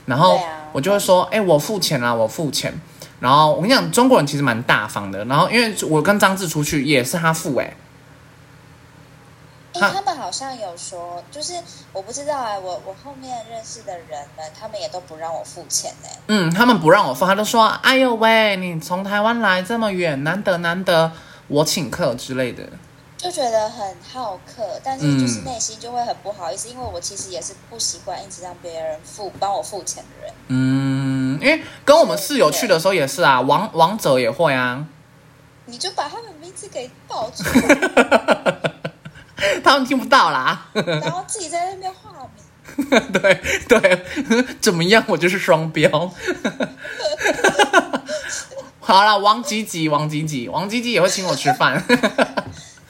[0.05, 0.41] 然后
[0.73, 2.75] 我就会说，哎、我付钱啦，我付钱。
[3.21, 5.25] 然后我跟你讲，中国人其实蛮大方的。
[5.27, 7.73] 然后因为我跟张志出去也是他付、哎，
[9.75, 11.55] 哎、他他们好像有说，就是
[11.93, 21.13] 我不知道哎、我我后面认识的人们，他们也都不让我付钱呢、嗯，他们不让我付，他就说，哎呦喂，你从台湾来这么远，难得难得，
[21.49, 22.63] 我请客之类的。
[23.17, 30.35] 就觉得很好客，但是就是嗯内心就会很不好意思，因为我其实也是不习惯一直让别人付帮我付钱的人。
[30.49, 34.87] 嗯，因为跟我们室友去的时候也是啊，王王者也会啊，
[35.65, 38.74] 你就把他们名字给报出来，
[39.65, 40.67] 他们听不到啦。
[40.73, 42.45] 然后自己在那边画饼。
[43.13, 44.05] 对对，
[44.61, 45.05] 怎么样？
[45.07, 46.11] 我就是双标。
[48.81, 51.83] 好了，王吉吉，王吉吉，王吉吉也会请我吃饭，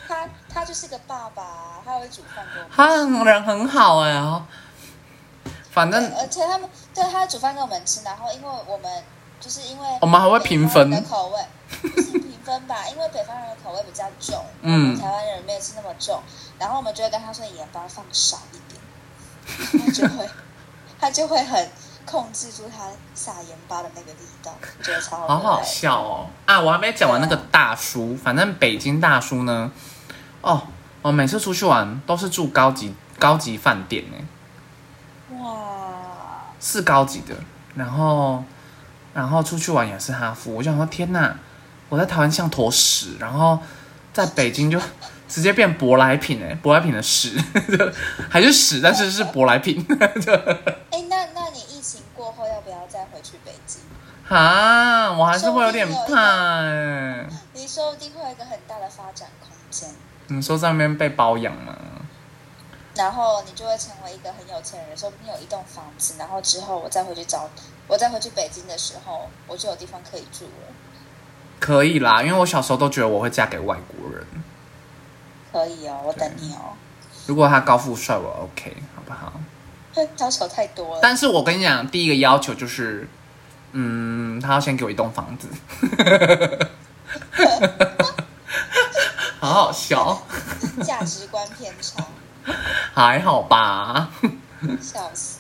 [0.08, 1.42] 他他就是个爸爸，
[1.84, 4.46] 他会煮饭给我们他很人很好哎、哦。
[5.70, 8.90] 反正而且他们对他煮饭给我们吃，然后因为我们
[9.40, 11.40] 就是因为我们还会评分口味，
[11.82, 12.86] 不是评分吧？
[12.88, 14.96] 因为北方人的口味比较重，嗯。
[14.98, 16.22] 台湾人没有吃那么重，
[16.58, 20.28] 然后我们就会跟他说盐巴放少一点，他就会
[21.00, 21.70] 他就会很
[22.06, 26.26] 控制住他撒盐巴的那个力道，觉得超好好笑哦！
[26.46, 29.70] 啊，我还没讲完那个大叔，反正北京大叔呢，
[30.40, 30.62] 哦，
[31.02, 37.34] 我每次出去玩都是住高级高级饭店呢，哇，是高级的，
[37.74, 38.44] 然后
[39.14, 41.36] 然后出去玩也是他付，我就想说天哪，
[41.88, 43.58] 我在台湾像坨屎，然后
[44.12, 44.80] 在北京就
[45.28, 47.36] 直接变舶来品哎，舶来品的屎，
[47.68, 47.92] 就
[48.30, 49.86] 还是屎，但是是舶来品，
[50.20, 50.32] 就
[50.90, 53.80] 哎，那那你疫情过后要不要再回去北京？
[54.28, 57.26] 啊，我还是会有点怕哎。
[57.52, 59.90] 你说不定会有一个很大的发展空间。
[60.28, 61.76] 你说在那边被包养吗？
[62.94, 67.50] 然后你就会成为一个很有钱的人，说不定有一栋房子，然后之后我再回去找，
[67.86, 70.72] 我再回去北京的时候，我就有地方可以住了。
[71.60, 74.26] 可以啦，因为我小时候都觉得我会嫁给外国人。
[75.52, 76.74] 可以哦，我等你哦。
[77.26, 79.32] 如果他高富帅，我 OK，好不好？
[80.18, 81.00] 要求太多了。
[81.00, 83.08] 但是我跟你讲，第一个要求就是，
[83.72, 85.48] 嗯，他要先给我一栋房子。
[89.40, 90.22] 好好笑，
[90.82, 92.04] 价值观偏差，
[92.92, 94.10] 还好吧？
[94.80, 95.38] 笑死！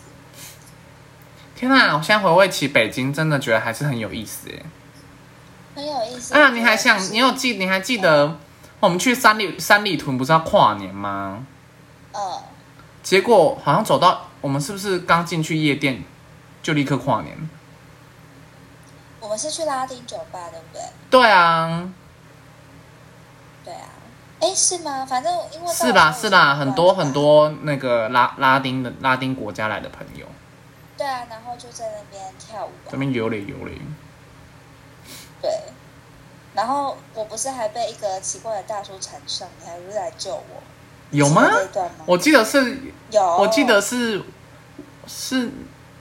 [1.56, 1.96] 天哪！
[1.96, 4.64] 我现在回味起北京，真的觉得还是很有意思耶。
[5.74, 6.34] 很有意思。
[6.34, 8.38] 啊，你还想就，是你有记，你还记得
[8.80, 11.46] 我们去三里三里屯不是要跨年吗？
[12.12, 12.20] 嗯，
[13.02, 16.04] 结果好像走到我们是不是刚进去夜店
[16.62, 17.48] 就立刻跨年？
[19.20, 20.82] 我们是去拉丁酒吧，对不对？
[21.10, 21.88] 对啊，
[23.64, 23.88] 对啊。
[24.40, 25.06] 哎，是吗？
[25.06, 27.10] 反正因为是啦是啦，很多很。
[27.14, 30.26] 多那个拉拉丁的拉丁国家来的朋友，
[30.98, 32.98] 对啊，然后就在那边跳舞啊这。
[32.98, 33.80] 边游嘞游嘞。
[35.44, 35.52] 对。
[36.54, 40.62] 然后我不是还被一个奇怪的大叔缠上，你还不是来救我？
[41.10, 41.50] 有吗？
[42.06, 42.78] 我记得是，
[43.10, 44.22] 有，我记得是
[45.06, 45.50] 是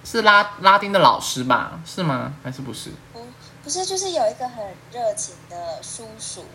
[0.05, 1.79] 是拉拉丁的老师吧？
[1.85, 2.33] 是吗？
[2.43, 2.91] 还是不是？
[3.11, 3.25] 不
[3.63, 6.45] 不是，就是有一个很热情的叔叔，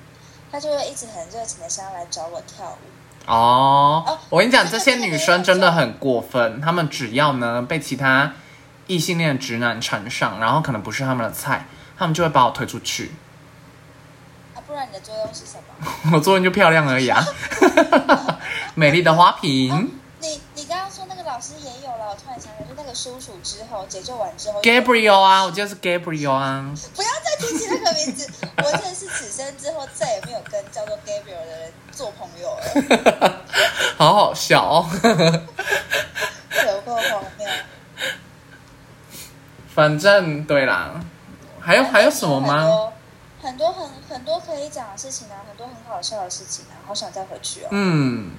[0.51, 3.31] 他就会一直很热情的想要来找我跳舞。
[3.31, 8.33] 哦哦，我跟你讲，那个这些女生真的很过分，她们只要呢被其他
[8.87, 11.66] 异性恋直男缠上，然后可能不是他们的菜，
[11.98, 13.12] 他们就会把我推出去。
[14.54, 16.12] 啊，不然你的作用是什么？
[16.16, 17.24] 我作用就漂亮而已啊，
[18.74, 19.92] 美丽的花瓶。
[20.20, 26.74] 你你刚刚说那个老师也有了，我突然想起来，就那个叔叔之后解救完之后 Gabriel 啊，我记得是 Gabriel 啊。
[26.96, 33.44] 不要再提起那个名字， 我真的是此生之后再也没有跟叫做 Gabriel 的人做朋友了，
[33.96, 34.90] 好好笑哦。
[36.66, 37.46] 有够荒谬。
[39.73, 41.00] 反正对啦，
[41.69, 42.66] 还有还有什么吗？
[43.42, 47.66] 很多很很多可以讲的事情啊，很多很好笑的事情啊，好想再回去哦。
[47.73, 48.31] 嗯，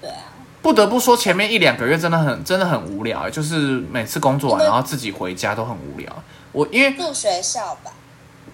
[0.00, 6.12] 对啊，不得不说前面一两个月真的很真的很无聊，就是每次工作完然后自己回家都很无聊。
[6.50, 7.92] 我因为住学校吧，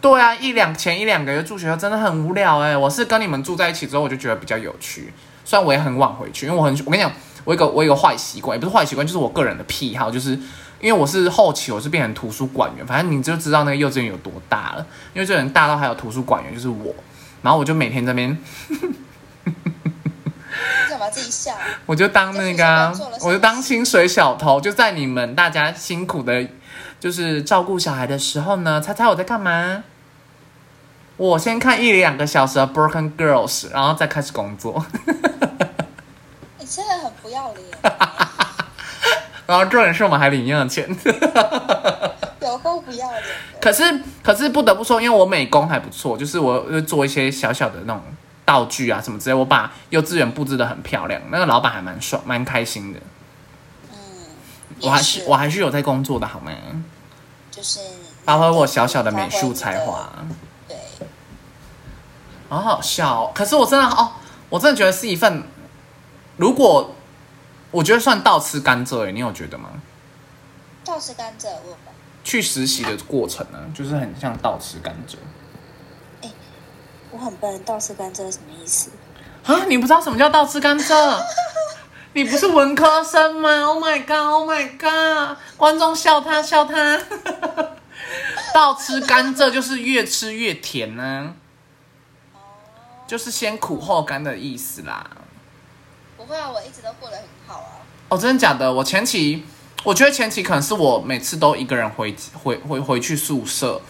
[0.03, 2.77] 对啊，一两前一两个月住学校真的很无聊哎。
[2.77, 5.14] 我是跟你们住在一起之后，我就觉得比较有趣。
[5.43, 7.11] 虽然我也很晚回去，因为我很我跟你讲，
[7.45, 10.39] 我有一个我有一个坏习惯，也不是坏习惯，就是我个人的癖好，就是
[10.81, 14.87] 因为我是后期我是变成图书馆员，反正你就知道那个幼稚园有多大了。
[15.14, 16.95] 因为这人大到还有图书馆员，就是我，
[17.43, 18.37] 然后我就每天在那边
[18.68, 18.77] 你
[20.89, 21.11] 怎么嘛？
[21.11, 21.55] 自己笑。
[21.87, 26.47] 我就当那个啊、我就当薪水小偷，就在你们大家辛苦的，
[27.01, 29.85] 就是照顾小孩的时候呢，猜猜我在干嘛？
[31.16, 34.85] 我先看一两个小时的《Broken Girls》，然后再开始工作。
[36.61, 37.64] 你真的很不要脸，
[39.47, 40.89] 然后重点是我们还领一样的钱。
[42.41, 43.29] 有够不要脸的。
[43.61, 48.03] 可是，可是不得不说，因为我美工还不错，就是我会做一些小小的那种
[48.45, 53.01] 道具啊什么之类，我把幼稚园布置的很漂亮，那个老板还蛮爽，蛮开心的。
[53.93, 53.99] 嗯，
[54.83, 56.53] 我还是我还是有在工作的好吗？
[57.51, 57.81] 就是
[58.25, 59.79] 发挥我小小的美术才。
[59.79, 60.09] 华，
[60.69, 60.77] 对，
[62.49, 63.33] 好好笑、哦。
[63.35, 64.13] 可是我真的哦，
[64.49, 65.43] 我真的觉得是一份，
[66.37, 66.95] 如果
[67.77, 69.68] 我觉得算倒吃甘蔗诶，你有觉得吗？
[70.83, 71.77] 倒吃甘蔗，我
[72.24, 75.16] 去实习的过程呢，就是很像倒吃甘蔗
[77.11, 78.91] 我很笨，倒吃甘蔗是什么意思？
[79.45, 79.64] 啊！
[79.68, 81.20] 你不知道什么叫倒吃甘蔗？
[82.14, 85.37] 你不是文科生吗？Oh my god！Oh my god！
[85.59, 86.99] 观众笑他笑他，
[88.55, 91.35] 倒吃甘蔗就是越吃越甜呢、
[92.33, 92.41] 哦，
[93.07, 95.11] 就是先苦后甘的意思啦。
[96.27, 97.87] 不会啊，我一直都过得很好啊。
[98.09, 98.72] 哦，真的假的？
[98.72, 99.45] 我前期，
[99.85, 103.81] 我觉得前期可能是我每次都一个人回回回回去宿舍，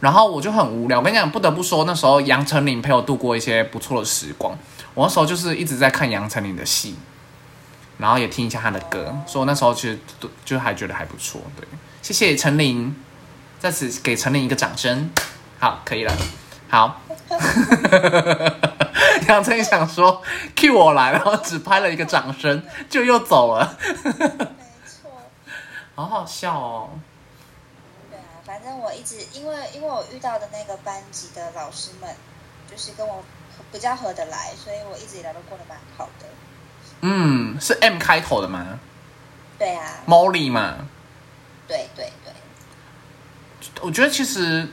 [0.00, 0.98] 然后我就很无聊。
[0.98, 4.58] 我跟你讲，不得不说，那时候杨丞琳陪我度过一些不错的时光。
[4.94, 6.96] 我那时候就是一直在看杨丞琳的戏，
[7.98, 11.40] 然后也听一下她的歌，所以我那时候其实都就还觉得还不错。
[11.56, 11.66] 对，
[12.02, 12.96] 谢谢陈琳，
[13.60, 15.08] 在此给陈琳一个掌声。
[15.60, 16.12] 好，可以了。
[16.68, 17.00] 好，
[19.28, 20.22] 杨丞琳想说
[20.54, 23.76] cue 我来，然后只拍了一个掌声，就又走了。
[23.80, 24.12] 没
[24.86, 25.10] 错，
[25.94, 26.90] 好好笑哦！
[28.10, 32.08] 对啊，反正我一直因为因为我遇到的那个班级的老师们，
[32.70, 33.24] 就是跟我
[33.72, 36.26] 比较合得来，所以我一直以来都过得蛮好的。
[37.00, 38.78] 嗯，是 M 开头的吗
[39.58, 40.76] 对啊，？Molly 嘛？
[41.66, 42.32] 对对对，
[43.80, 44.68] 我觉得其实，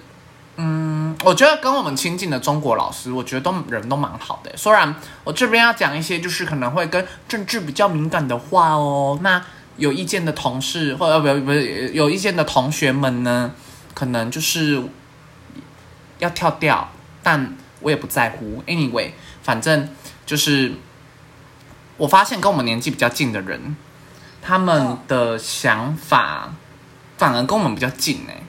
[0.58, 0.93] 嗯，
[1.24, 4.52] 我觉得跟我们亲近的中国老师，我觉得都人都蛮好的。
[4.58, 4.94] 虽然
[5.24, 9.42] 我这边要讲一些就是可能会跟政治比较敏感的话哦，那
[9.78, 13.52] 有意见的同事或者不不有意见的同学们呢，
[13.94, 14.84] 可能就是
[16.20, 16.90] 要跳掉，
[17.24, 18.62] 但我也不在乎。
[18.68, 19.12] Anyway，
[19.42, 19.90] 反正
[20.26, 20.74] 就是
[21.98, 23.76] 我发现跟我们年纪比较近的人，
[24.42, 26.54] 他们的想法
[27.18, 28.43] 反而跟我们比较近哎、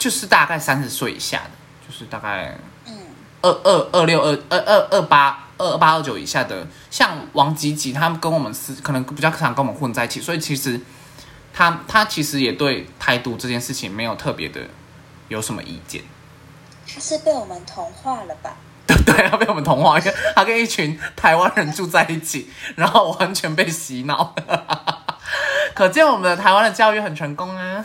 [0.00, 1.50] 就是大概三十岁以下的，
[1.86, 2.94] 就是大概嗯，
[3.42, 10.80] 二二二六二二二二八二八二九以下的，像王吉吉，他们跟我们是可能比较常跟我们混在一起，所以其实
[11.52, 14.62] 他他其实也对台独这件事情没有特别的
[15.28, 16.02] 有什么意见。
[16.92, 18.56] 他是被我们同化了吧？
[18.86, 24.34] 对 对，他被我们同化，因为他跟一群台湾人住在一起，然后完全被洗脑。
[25.74, 27.84] 可见我们的台湾的教育很成功啊！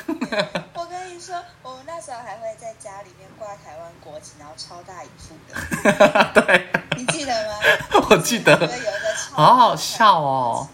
[0.74, 6.68] 我跟你说，我们那时候还会在家里面挂台湾国旗，然后超大一幅的， 对，
[6.98, 7.54] 你记得吗？
[8.10, 8.70] 我记得，
[9.32, 10.68] 好好笑哦。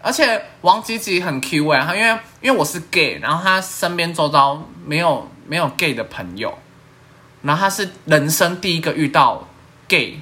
[0.00, 6.58] 而且王吉吉很 Q 哎、他因为因为我是 gay，然后他身边周遭没有没有 gay 的朋友，
[7.42, 9.46] 然后他是人生第一个遇到
[9.86, 10.20] gay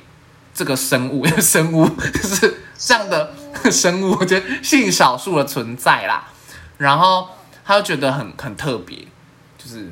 [0.52, 3.34] 这个生物， 生物就 是这样的
[3.70, 6.26] 生物，我觉得性少数的存在啦。
[6.78, 7.28] 然后
[7.62, 9.06] 他就觉得很很特别，
[9.58, 9.90] 就是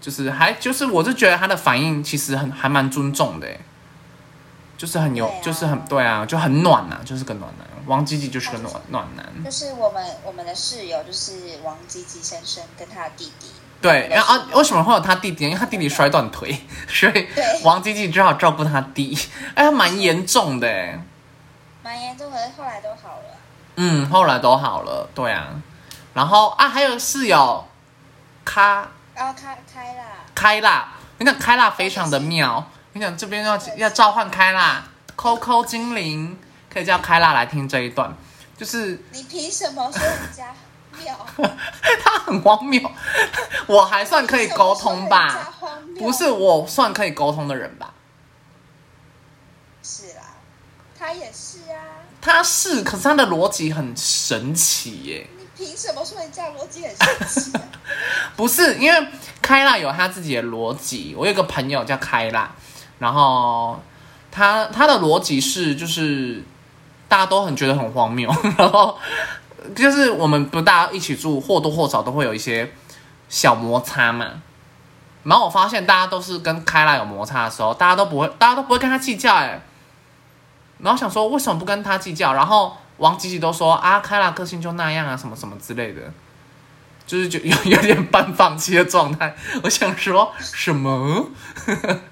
[0.00, 3.60] 就是还就是我就觉得他的反应其实很还蛮尊重的欸，
[4.76, 7.66] 就是很有、啊就是很对啊，就很暖呐、就是个暖男。
[7.86, 11.32] 王吉吉就是个暖暖男，就是我们我们的室友就是
[11.64, 13.46] 王吉吉先生跟他的弟弟，
[13.80, 15.44] 对，然后啊，为什么会有他弟弟？
[15.44, 17.26] 因为他弟弟摔断腿，所以
[17.64, 19.18] 王吉吉只好照顾他弟。
[19.54, 21.02] 哎，他蛮严重的哎。
[21.90, 23.36] 蛮严重，可是后来都好了。
[23.74, 25.48] 嗯，后来都好了，对啊。
[26.14, 27.66] 然后啊，还有室友
[28.44, 32.64] 卡然后开开啦，开啦，你看开啦非常的妙。
[32.92, 34.84] 你讲这边要要召唤开啦
[35.16, 36.38] ，Coco 精灵
[36.72, 38.14] 可以叫开啦来听这一段，
[38.56, 40.46] 就是你凭什么说人家
[40.96, 41.26] 妙？
[42.04, 42.88] 他很荒谬，
[43.66, 45.52] 我还算可以沟通吧
[45.98, 47.92] 不是，我算可以沟通的人吧？
[49.82, 50.19] 是啦，
[51.00, 52.04] 他也是啊。
[52.20, 55.26] 他是，可是他的逻辑很神奇耶。
[55.38, 57.62] 你凭什么说人家逻辑很神奇、啊？
[58.36, 59.08] 不是，因为
[59.40, 61.14] 开啦有他自己的逻辑。
[61.16, 62.52] 我有个朋友叫开啦，
[62.98, 63.80] 然后
[64.30, 66.44] 他他的逻辑是，就是
[67.08, 68.98] 大家都很觉得很荒谬， 然后
[69.74, 72.70] 就是我们不大家一起住，或多或少都会有一些
[73.30, 74.26] 小摩擦嘛。
[75.22, 79.60] 然后我发现大家都是跟开啦有摩擦的时候，大家都不会，大家都不会跟他计较，哎，
[80.82, 82.32] 然后想说为什么不跟他计较？
[82.32, 86.00] 然后王吉吉都说啊，开拉个性就那样啊，什么什么之类的，
[87.06, 89.34] 就是就有有点半放弃的状态。
[89.62, 91.30] 我想说什么？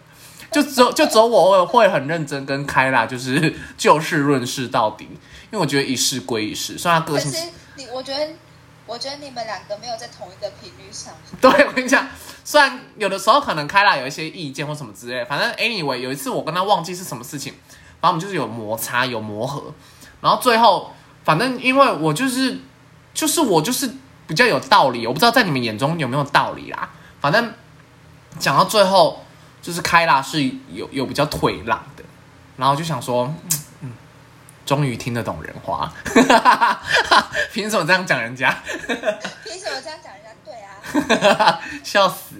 [0.50, 7.44] 就只有就只有我会很认真跟开拉就是就事论事到底，因为我觉得一事归一事，虽然他个性可是
[7.76, 8.32] 你，我觉得，
[8.86, 11.12] 我觉得你们两个没有在同一个频率上。
[11.38, 12.08] 对，我跟你讲，
[12.44, 17.52] 虽然有的时候可能开啦有一些意见或什么之类，反正 anyway 有一次我跟他忘记是什么事情，
[18.00, 19.74] 然后我们就是有摩擦有磨合，
[20.20, 20.92] 然后最后
[21.24, 22.58] 反正因为我就是
[23.12, 23.90] 就是我就是
[24.26, 26.88] 比较有道理，我不知道在你们眼中有没有道理啦，
[27.20, 27.52] 反正
[28.38, 29.24] 讲到最后
[29.60, 30.42] 就是开啦是
[30.72, 32.04] 有有比较退让的，
[32.56, 33.92] 然后就想说，嗯嗯，
[34.64, 35.92] 终于听得懂人话，
[37.52, 38.50] 凭什么这样讲人家？
[39.44, 40.30] 凭什么这样讲人家？
[40.44, 42.36] 对啊， 笑死！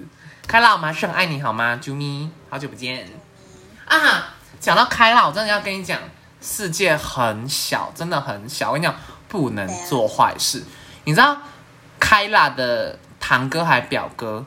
[0.47, 2.31] 开啦，我们还是很爱你好吗，啾咪？
[2.49, 3.07] 好久不见
[3.87, 4.35] 啊！
[4.69, 5.99] 讲到开朗，我真的要跟你讲，
[6.43, 8.69] 世界很小，真的很小。
[8.69, 8.95] 我跟你讲，
[9.27, 10.63] 不能做坏事。
[11.05, 11.35] 你知道
[11.99, 14.45] 开朗的堂哥还表哥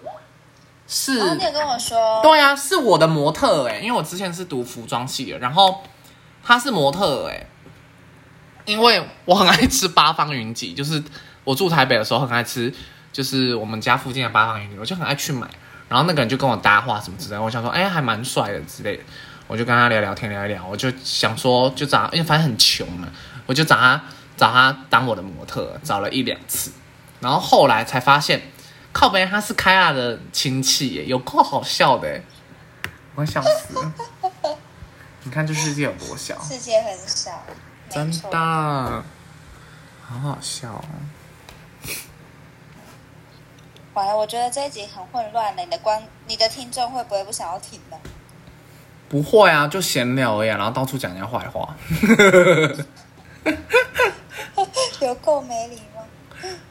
[0.88, 1.14] 是？
[1.38, 5.82] 你有跟我说，对啊，是我的模特哎、因为我之前是读服装系的，然后
[6.44, 7.48] 他是模特哎、
[8.66, 11.04] 因为我很爱吃八方云集，就是
[11.44, 12.72] 我住台北的时候很爱吃，
[13.12, 15.48] 就是我们家附近的八方云集，我就很爱去买。
[15.90, 19.04] 然后那个人就跟我搭话什么之类的，我想说，哎、还蛮帅的之类的，
[19.52, 23.10] 我就跟他聊聊天聊一聊，我就想说，就找，因为反正很穷嘛，
[23.46, 24.02] 我就找他
[24.38, 26.72] 找他当我的模特，找了一两次，
[27.20, 28.42] 然后后来才发现，
[28.94, 32.24] 靠北他是开亚的亲戚耶，有够好笑的耶，
[33.16, 33.94] 我笑死了。
[35.24, 37.44] 你看这世界有多小，世界很小，
[37.90, 39.04] 真的，
[40.08, 40.86] 好好笑哦。
[43.96, 45.62] 完了，我觉得这一集很混乱了。
[45.62, 47.98] 你的观，你的听众会不会不想要听呢？
[49.12, 51.76] 不会啊，就闲聊而已啊、然后到处讲人家坏话，
[55.02, 56.02] 有够没礼貌，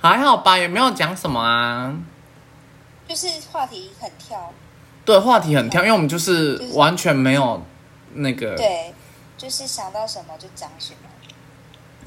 [0.00, 1.94] 还好吧，也没有讲什么啊。
[3.06, 4.50] 就是话题很跳，
[5.04, 7.62] 对，话题很跳，因为我们就是完全没有
[8.14, 8.94] 那个，对，
[9.36, 11.10] 就是想到什么就讲什么。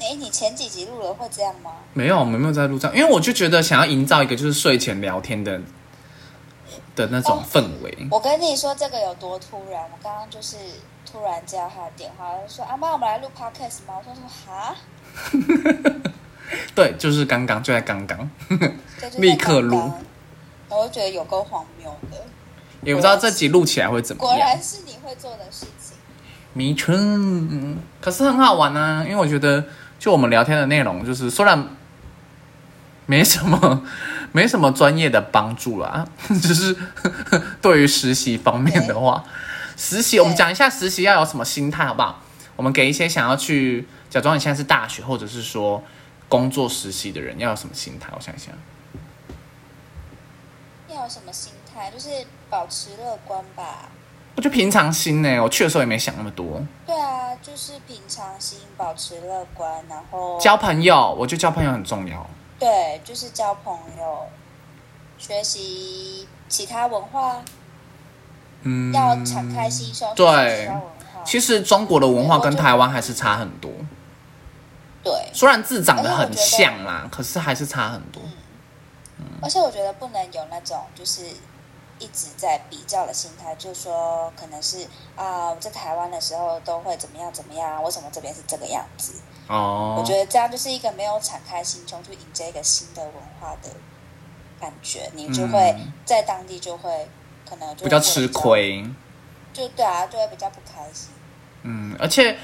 [0.00, 1.70] 哎，你前几集录了会这样吗？
[1.92, 5.60] 没有，我们没有在录上，因为我就觉得想要营造一个就是睡前聊天的
[6.96, 8.08] 的那种哦氛围。
[8.10, 10.56] 我跟你说这个有多突然，我刚刚就是
[11.10, 14.74] 突然接到他的电话，他就说：“阿妈，我们来录 podcast 吗？”我说：“说哈，
[16.74, 18.30] 对，就是刚刚，就在刚刚，
[19.18, 20.00] 立刻录刚刚。”
[20.78, 22.16] 我就觉得有够荒谬的，
[22.82, 24.34] 也不知道这集录起来会怎么样。
[24.34, 25.96] 果然是你会做的事情。
[26.52, 29.64] 迷春，嗯可是很好玩啊，因为我觉得
[29.98, 31.68] 就我们聊天的内容，就是虽然
[33.06, 33.82] 没什么
[34.36, 36.04] 没什么专业的帮助啦，
[36.42, 36.76] 只是
[37.62, 39.22] 对于实习方面的话，
[39.76, 42.20] 实习我们讲一下实习要有什么心态好不好？
[42.56, 45.80] 我们给一些想要去假装你现在是大学或者是说
[46.28, 48.08] 工作实习的人要有什么心态？
[48.16, 48.50] 我想一下，
[50.88, 51.92] 要有什么心态？
[51.92, 52.08] 就是
[52.50, 53.88] 保持乐观吧。
[54.34, 62.28] 我就平常心呢，我去的时候也没想那么多，对啊，就是平常心，保持乐观，然后交朋友，我觉得交朋友很重要。
[62.58, 64.26] 对，就是交朋友，
[65.18, 67.42] 学习其他文化，
[68.62, 70.70] 嗯，要敞开心胸，对
[71.24, 73.70] 其实中国的文化跟台湾还是差很多，
[75.02, 78.22] 对，虽然字长得很像啦，可是还是差很多。
[79.42, 81.26] 而且我觉得不能有那种就是
[81.98, 84.86] 一直在比较的心态，就是说可能是
[85.16, 89.14] 啊，我在台湾的时候都会怎么样怎么样，为什么这边是这个样子？
[89.48, 93.68] 哦，我觉得这样就是一个没有敞开心胸去迎接一个新的文化的
[94.60, 97.08] 感觉，你就会嗯在当地就会
[97.48, 98.84] 可能就比较吃亏。
[99.52, 101.10] 就对啊，就会比较不开心。
[101.62, 102.36] 嗯，而且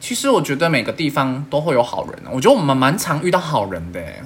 [0.00, 4.22] 其实我觉得每个地方都会有好人，我觉得我们蛮常遇到好人的耶。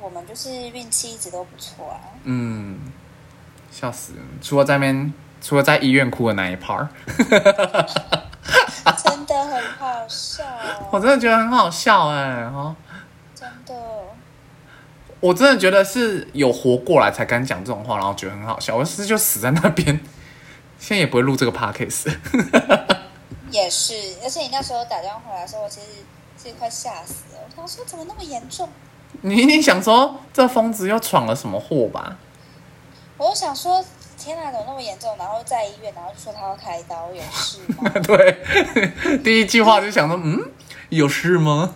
[0.00, 2.00] 我们就是运气一直都不错啊。
[2.24, 2.78] 嗯，
[3.70, 4.18] 笑死了！
[4.40, 5.12] 除了在那边，
[5.42, 6.88] 除了在医院哭的那一 part，
[9.04, 10.44] 真的很好笑，
[10.90, 12.74] 我真的觉得很好笑哎哦。
[13.34, 13.74] 真的。
[15.20, 18.76] 我真的觉得是有活过来才敢讲这种话，然后觉得很好笑。
[18.76, 19.86] 我是就死在那边，
[20.78, 22.14] 现在也不会录这个 podcast。
[23.50, 25.86] 也是，而且你那时候打电话回来的时候，我其实
[26.42, 27.40] 是快吓死了。
[27.56, 28.68] 我想说怎么那么严重？
[29.22, 32.16] 你一定想说这疯子又闯了什么祸吧？
[33.16, 33.84] 我就想说，
[34.18, 35.14] 天哪，怎么那么严重？
[35.16, 37.88] 然后在医院，然后就说他要开刀，有事吗？
[38.02, 40.50] 对， 第一句话就想说，嗯，
[40.88, 41.72] 有事吗？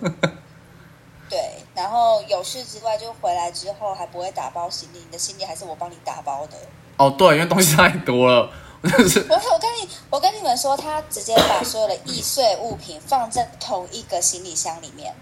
[1.30, 1.38] 对，
[1.74, 6.56] 然后有事之外，就回来之后还不会打包行李，你的行李还是我帮你打包的。
[6.98, 8.50] 哦，对，因为东西太多了，
[8.82, 15.14] 就是我我跟你我跟你们说，他直接把所有的易碎物品放在同一个行李箱里面，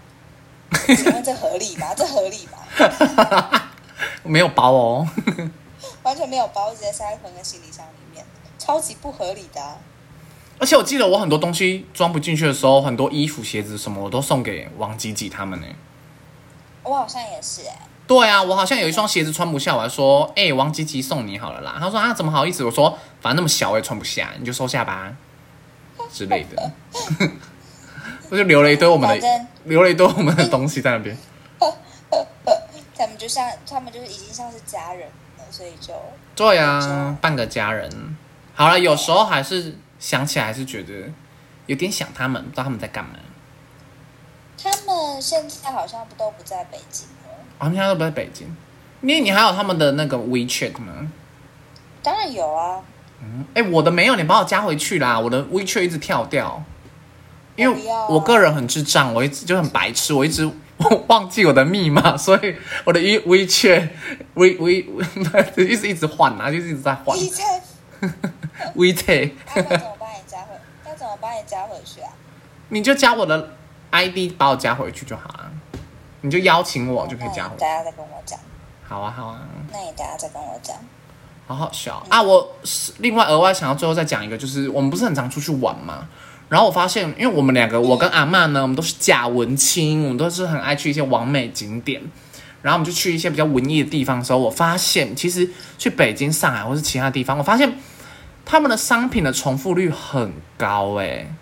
[0.87, 1.93] 请问这合理吗？
[1.95, 3.69] 这合理吗？
[4.23, 5.07] 没有包哦。
[6.03, 8.25] 完全没有包，直接塞在同一个行李箱里面，
[8.57, 9.77] 超级不合理的啊、
[10.59, 15.67] 而且我记得我很多东西装不进去的时候，很多衣服、鞋子什么，我都送给王吉吉他们呢。
[16.83, 17.77] 我好像也是哎、
[18.07, 21.77] 对啊，我好像有一双鞋子穿不下，我还说，哎、王吉吉送你好了啦。
[21.79, 22.63] 他说啊，怎么好意思？
[22.63, 25.15] 我说，反正那么小我也穿不下，你就收下吧
[26.11, 26.71] 之类的。
[28.29, 31.15] 我就留了一堆我们的留了一堆我们的东西在那边。
[32.97, 35.13] 他们就像他们就是已经像是家人了，
[35.51, 35.93] 所以就
[36.35, 38.15] 对啊，半个家人。
[38.55, 40.93] 好了，有时候还是想起来，还是觉得
[41.65, 43.11] 有点想他们，不知道他们在干嘛。
[44.63, 47.33] 他们现在好像不都不在北京了。
[47.57, 48.47] 啊他们现在都不在北京，
[49.01, 51.11] 因为你还有他们的那个 WeChat 吗？
[52.03, 52.81] 当然有啊，
[53.21, 55.19] 嗯哎、我的没有，你把我加回去啦！
[55.19, 56.63] 我的 WeChat 一直跳掉，
[57.55, 60.49] 因为我个人很智障，我一直就很白痴，我一直
[61.07, 62.55] 忘记我的密码， 所以
[62.85, 63.89] 我的 We WeChat
[64.33, 64.71] We We
[65.63, 67.43] 一直一直换啊，就是一直在换你在
[68.75, 70.55] WeChat，那该怎么帮你加回？
[70.85, 72.11] 那怎么帮你加回去啊？
[72.69, 73.51] 你就加我的
[73.91, 75.51] ID 把我加回去就好了，
[76.21, 77.63] 你就邀请我就可以加回去。
[77.63, 78.39] 那你等下再跟我讲。
[78.87, 79.41] 好啊，好啊。
[79.71, 80.75] 那你等下再跟我讲。
[81.47, 82.21] 好好笑啊！
[82.21, 86.07] 我是另外额外想要最后再讲一个，就是我们不是很常出去玩嘛，
[86.51, 92.01] 然后我发现，因为我们两个，我跟阿曼呢，我们都是假文青，我们都是很爱去一些完美景点，
[92.61, 97.73] 然后我们就去一些比较文艺的地方的时候，我发现其实去北京、上海或是其他地方，我发现
[98.43, 101.33] 他们的商品的重复率很高诶、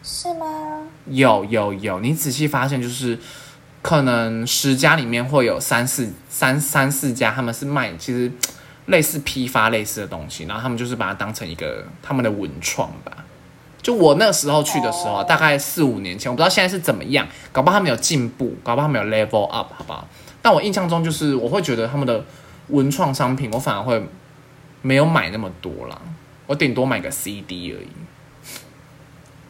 [0.00, 0.82] 是吗？
[1.06, 3.18] 有有有，你仔细发现就是，
[3.82, 8.30] 可能十家里面会有三四三三四家，他们是卖其实
[8.86, 13.21] 类似批发类似的东西，然后他们就是把它当成一个他们的文创吧。
[13.82, 20.06] 就我那时候去的时候大概四五年前，我不知道现在是怎么样，搞不好他们有进步，搞不好他们有 level up，好不好？
[20.40, 22.24] 但我印象中就是，我会觉得他们的
[22.68, 24.02] 文创商品，我反而会
[24.80, 26.00] 没有买那么多啦，
[26.46, 27.88] 我顶多买个 CD 而已。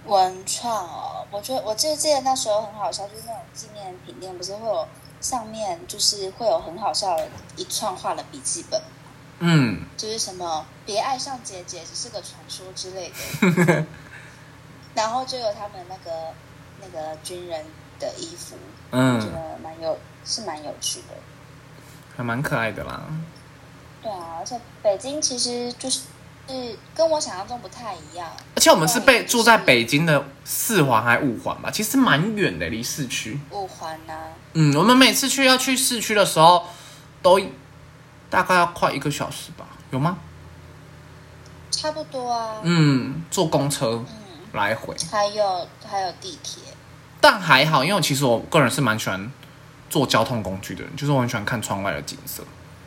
[0.05, 4.87] 文创哦，我觉得我记记得那时候很好笑，就是那种纪念品店不是会有
[5.21, 8.83] 上面就是会有很好笑的一串画的笔记本，
[9.39, 13.13] 嗯，就是什么别爱上姐姐只是个传说之类
[13.65, 13.87] 的，
[14.95, 16.35] 然后就有他们那个
[16.81, 17.65] 那个军人
[17.99, 18.57] 的衣服，
[18.91, 21.15] 嗯觉嗯，得蛮有是蛮有趣的。
[22.17, 23.03] 还蛮可爱的啦。
[24.03, 26.01] 对啊，而且北京其实就是
[26.49, 28.29] 是跟我想象中不太一样。
[28.57, 33.41] 而且我们是被住在北京的四环还五环吧，其实蛮远的，离市区。
[33.51, 34.15] 五环呐、
[34.55, 36.67] 嗯，我们每次去要去市区的时候，
[37.23, 37.41] 都
[38.29, 40.19] 大概要快一个小时吧，有吗？
[41.71, 42.57] 差不多啊。
[42.63, 44.07] 嗯，坐公车嗯，
[44.53, 46.63] 来回，还有还有地铁。
[47.21, 49.31] 但还好，因为其实我个人是蛮喜欢
[49.89, 52.43] 坐交通工具的人，就是我很喜欢看窗外的景色，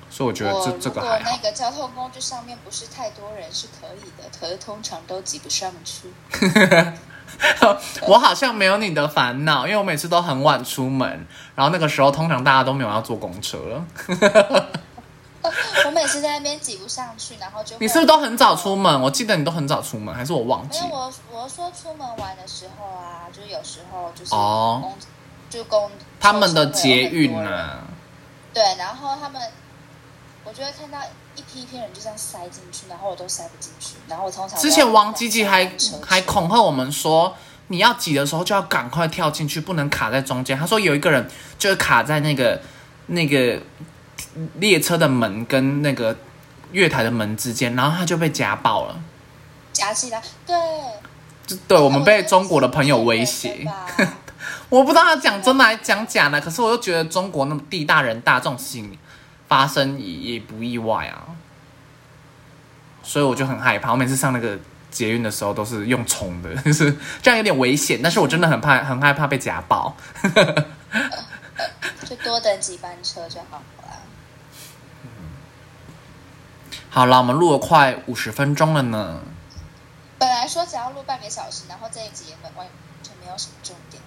[0.09, 1.31] 所以我觉得我这这个还好。
[1.31, 6.09] 那个交通工具上面不是太多人是可以的，可是通常都挤不上去。
[8.07, 13.85] 我好像没有你的烦恼，因为我每次都很晚出门，然后那个时候通常大家都没有要坐公车了。
[15.85, 18.75] 我每次在那边挤不上去，然后就你是不是都很早出？
[18.75, 19.01] 门？
[19.01, 20.95] 我记得你都很早出门，还是我忘记没有，？
[20.95, 24.93] 我我说出门玩的时候啊，就是有时候就是哦公，
[25.49, 27.79] 就公他们的捷运呢、啊，
[28.53, 29.41] 对，然后他们
[30.43, 30.99] 我就会看到
[31.35, 37.35] 一批一批人就这样塞进去，然后我都塞不进去，然后我通常之前王吉吉还车还恐吓我们说，
[37.67, 40.57] 你要挤的时候就要赶快跳进去，不能卡在中间。
[40.57, 42.61] 他说有一个人就是卡在那个
[43.07, 43.59] 那个
[44.55, 46.17] 列车的门跟那个
[46.71, 48.99] 月台的门之间，然后他就被夹爆了。
[49.71, 50.55] 夹起来，对，
[51.45, 53.67] 就对我们被中国的朋友威胁
[54.69, 58.97] 我不知道他讲真的还讲假的，可是我又觉得中国那么地大人大，这种事情
[59.47, 61.23] 发生也也不意外啊，
[63.03, 63.91] 所以我就很害怕。
[63.91, 64.57] 我每次上那个
[64.89, 69.95] 捷运的时候都是用冲的， 就是这样有点危险，但是我真的很怕，很害怕被夹爆。
[72.05, 73.63] 就多等几班车就好了。
[76.95, 79.19] 好了，我们录了快五十分钟了呢。
[80.17, 82.65] 本来说只要录半个小时，然后这一集也完
[83.03, 84.01] 全没有什么重点。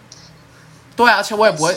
[0.97, 1.76] 对啊，而且我也不会，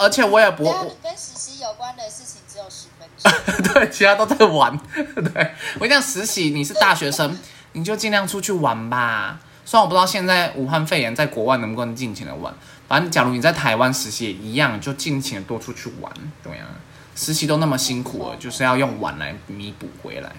[0.00, 3.62] 而且我也不会啊跟实习有关的事情只有十分钟。
[3.72, 4.76] 对，其他都在玩。
[5.32, 7.38] 对我讲，实习你是大学生，
[7.74, 9.38] 你就尽量出去玩吧。
[9.64, 12.52] 虽然我不知道现在武汉肺炎在国外能不能尽情的玩，
[12.88, 16.12] 反正假如你在台湾实习也一样，就尽情的多出去玩。
[16.42, 16.66] 对啊，
[17.20, 20.30] 实习都那么辛苦了，就是要用晚来弥补回来。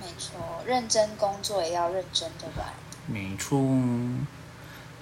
[0.00, 2.66] 没错，认真工作也要认真的玩。
[3.06, 3.60] 没错。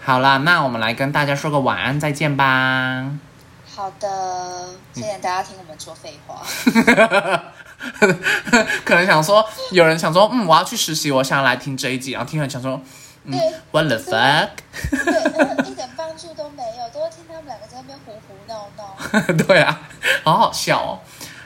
[0.05, 3.13] 好啦，那我们来跟大家说个晚安，再见吧。
[3.77, 6.43] 好的，谢谢大家听我们说废话。
[8.85, 12.81] 可能想说，有人想说，嗯，我要去实习，我想要来听这一集，然后听了想说，
[13.25, 14.49] 嗯对，What the fuck？
[14.91, 18.97] 对，呃一点帮助都没有，都会听他们两个在那边胡胡闹闹。
[19.47, 19.81] 对啊，
[20.25, 21.01] 好好笑哦。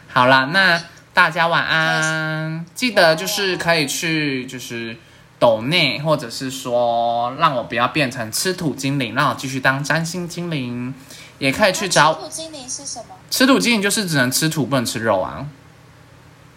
[0.09, 0.81] 好啦，那
[1.13, 4.97] 大家晚安，记得就是可以去就是
[5.39, 10.95] 抖内，或者是说让我不要变成吃土精灵，让我继续当占星精灵，
[11.39, 13.17] 也可以去找土精灵是什么？
[13.31, 15.47] 吃土精灵，就是只能吃土不能吃肉啊，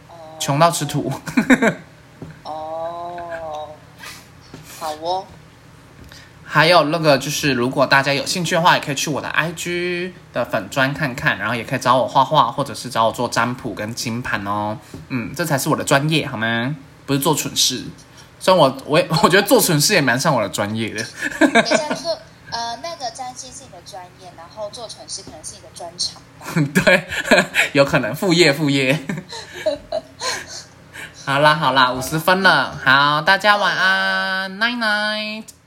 [0.10, 1.12] 哦，穷到吃土。
[4.82, 5.26] 哦，好哦，
[6.44, 14.78] 还有那个就是，如果大家有兴趣的话，也可以去我的 IG 的粉砖看看，然后也可以找我画画，或者是找我做占卜跟金盘哦。
[15.10, 16.76] 嗯，这才是我的专业，好吗？
[17.06, 17.84] 不是做蠢事。
[18.40, 21.04] 虽然我我也 我觉得做蠢事也蛮像我的专业的。
[21.40, 22.08] 等一下就是
[22.52, 26.46] 呃，那个占星是你的专业，然后做蠢事可能是你的专长吧。
[26.86, 27.06] 对，
[27.74, 28.98] 有可能副业副业。
[31.26, 35.65] 好啦好啦，五十分了，好，大家晚安，night night。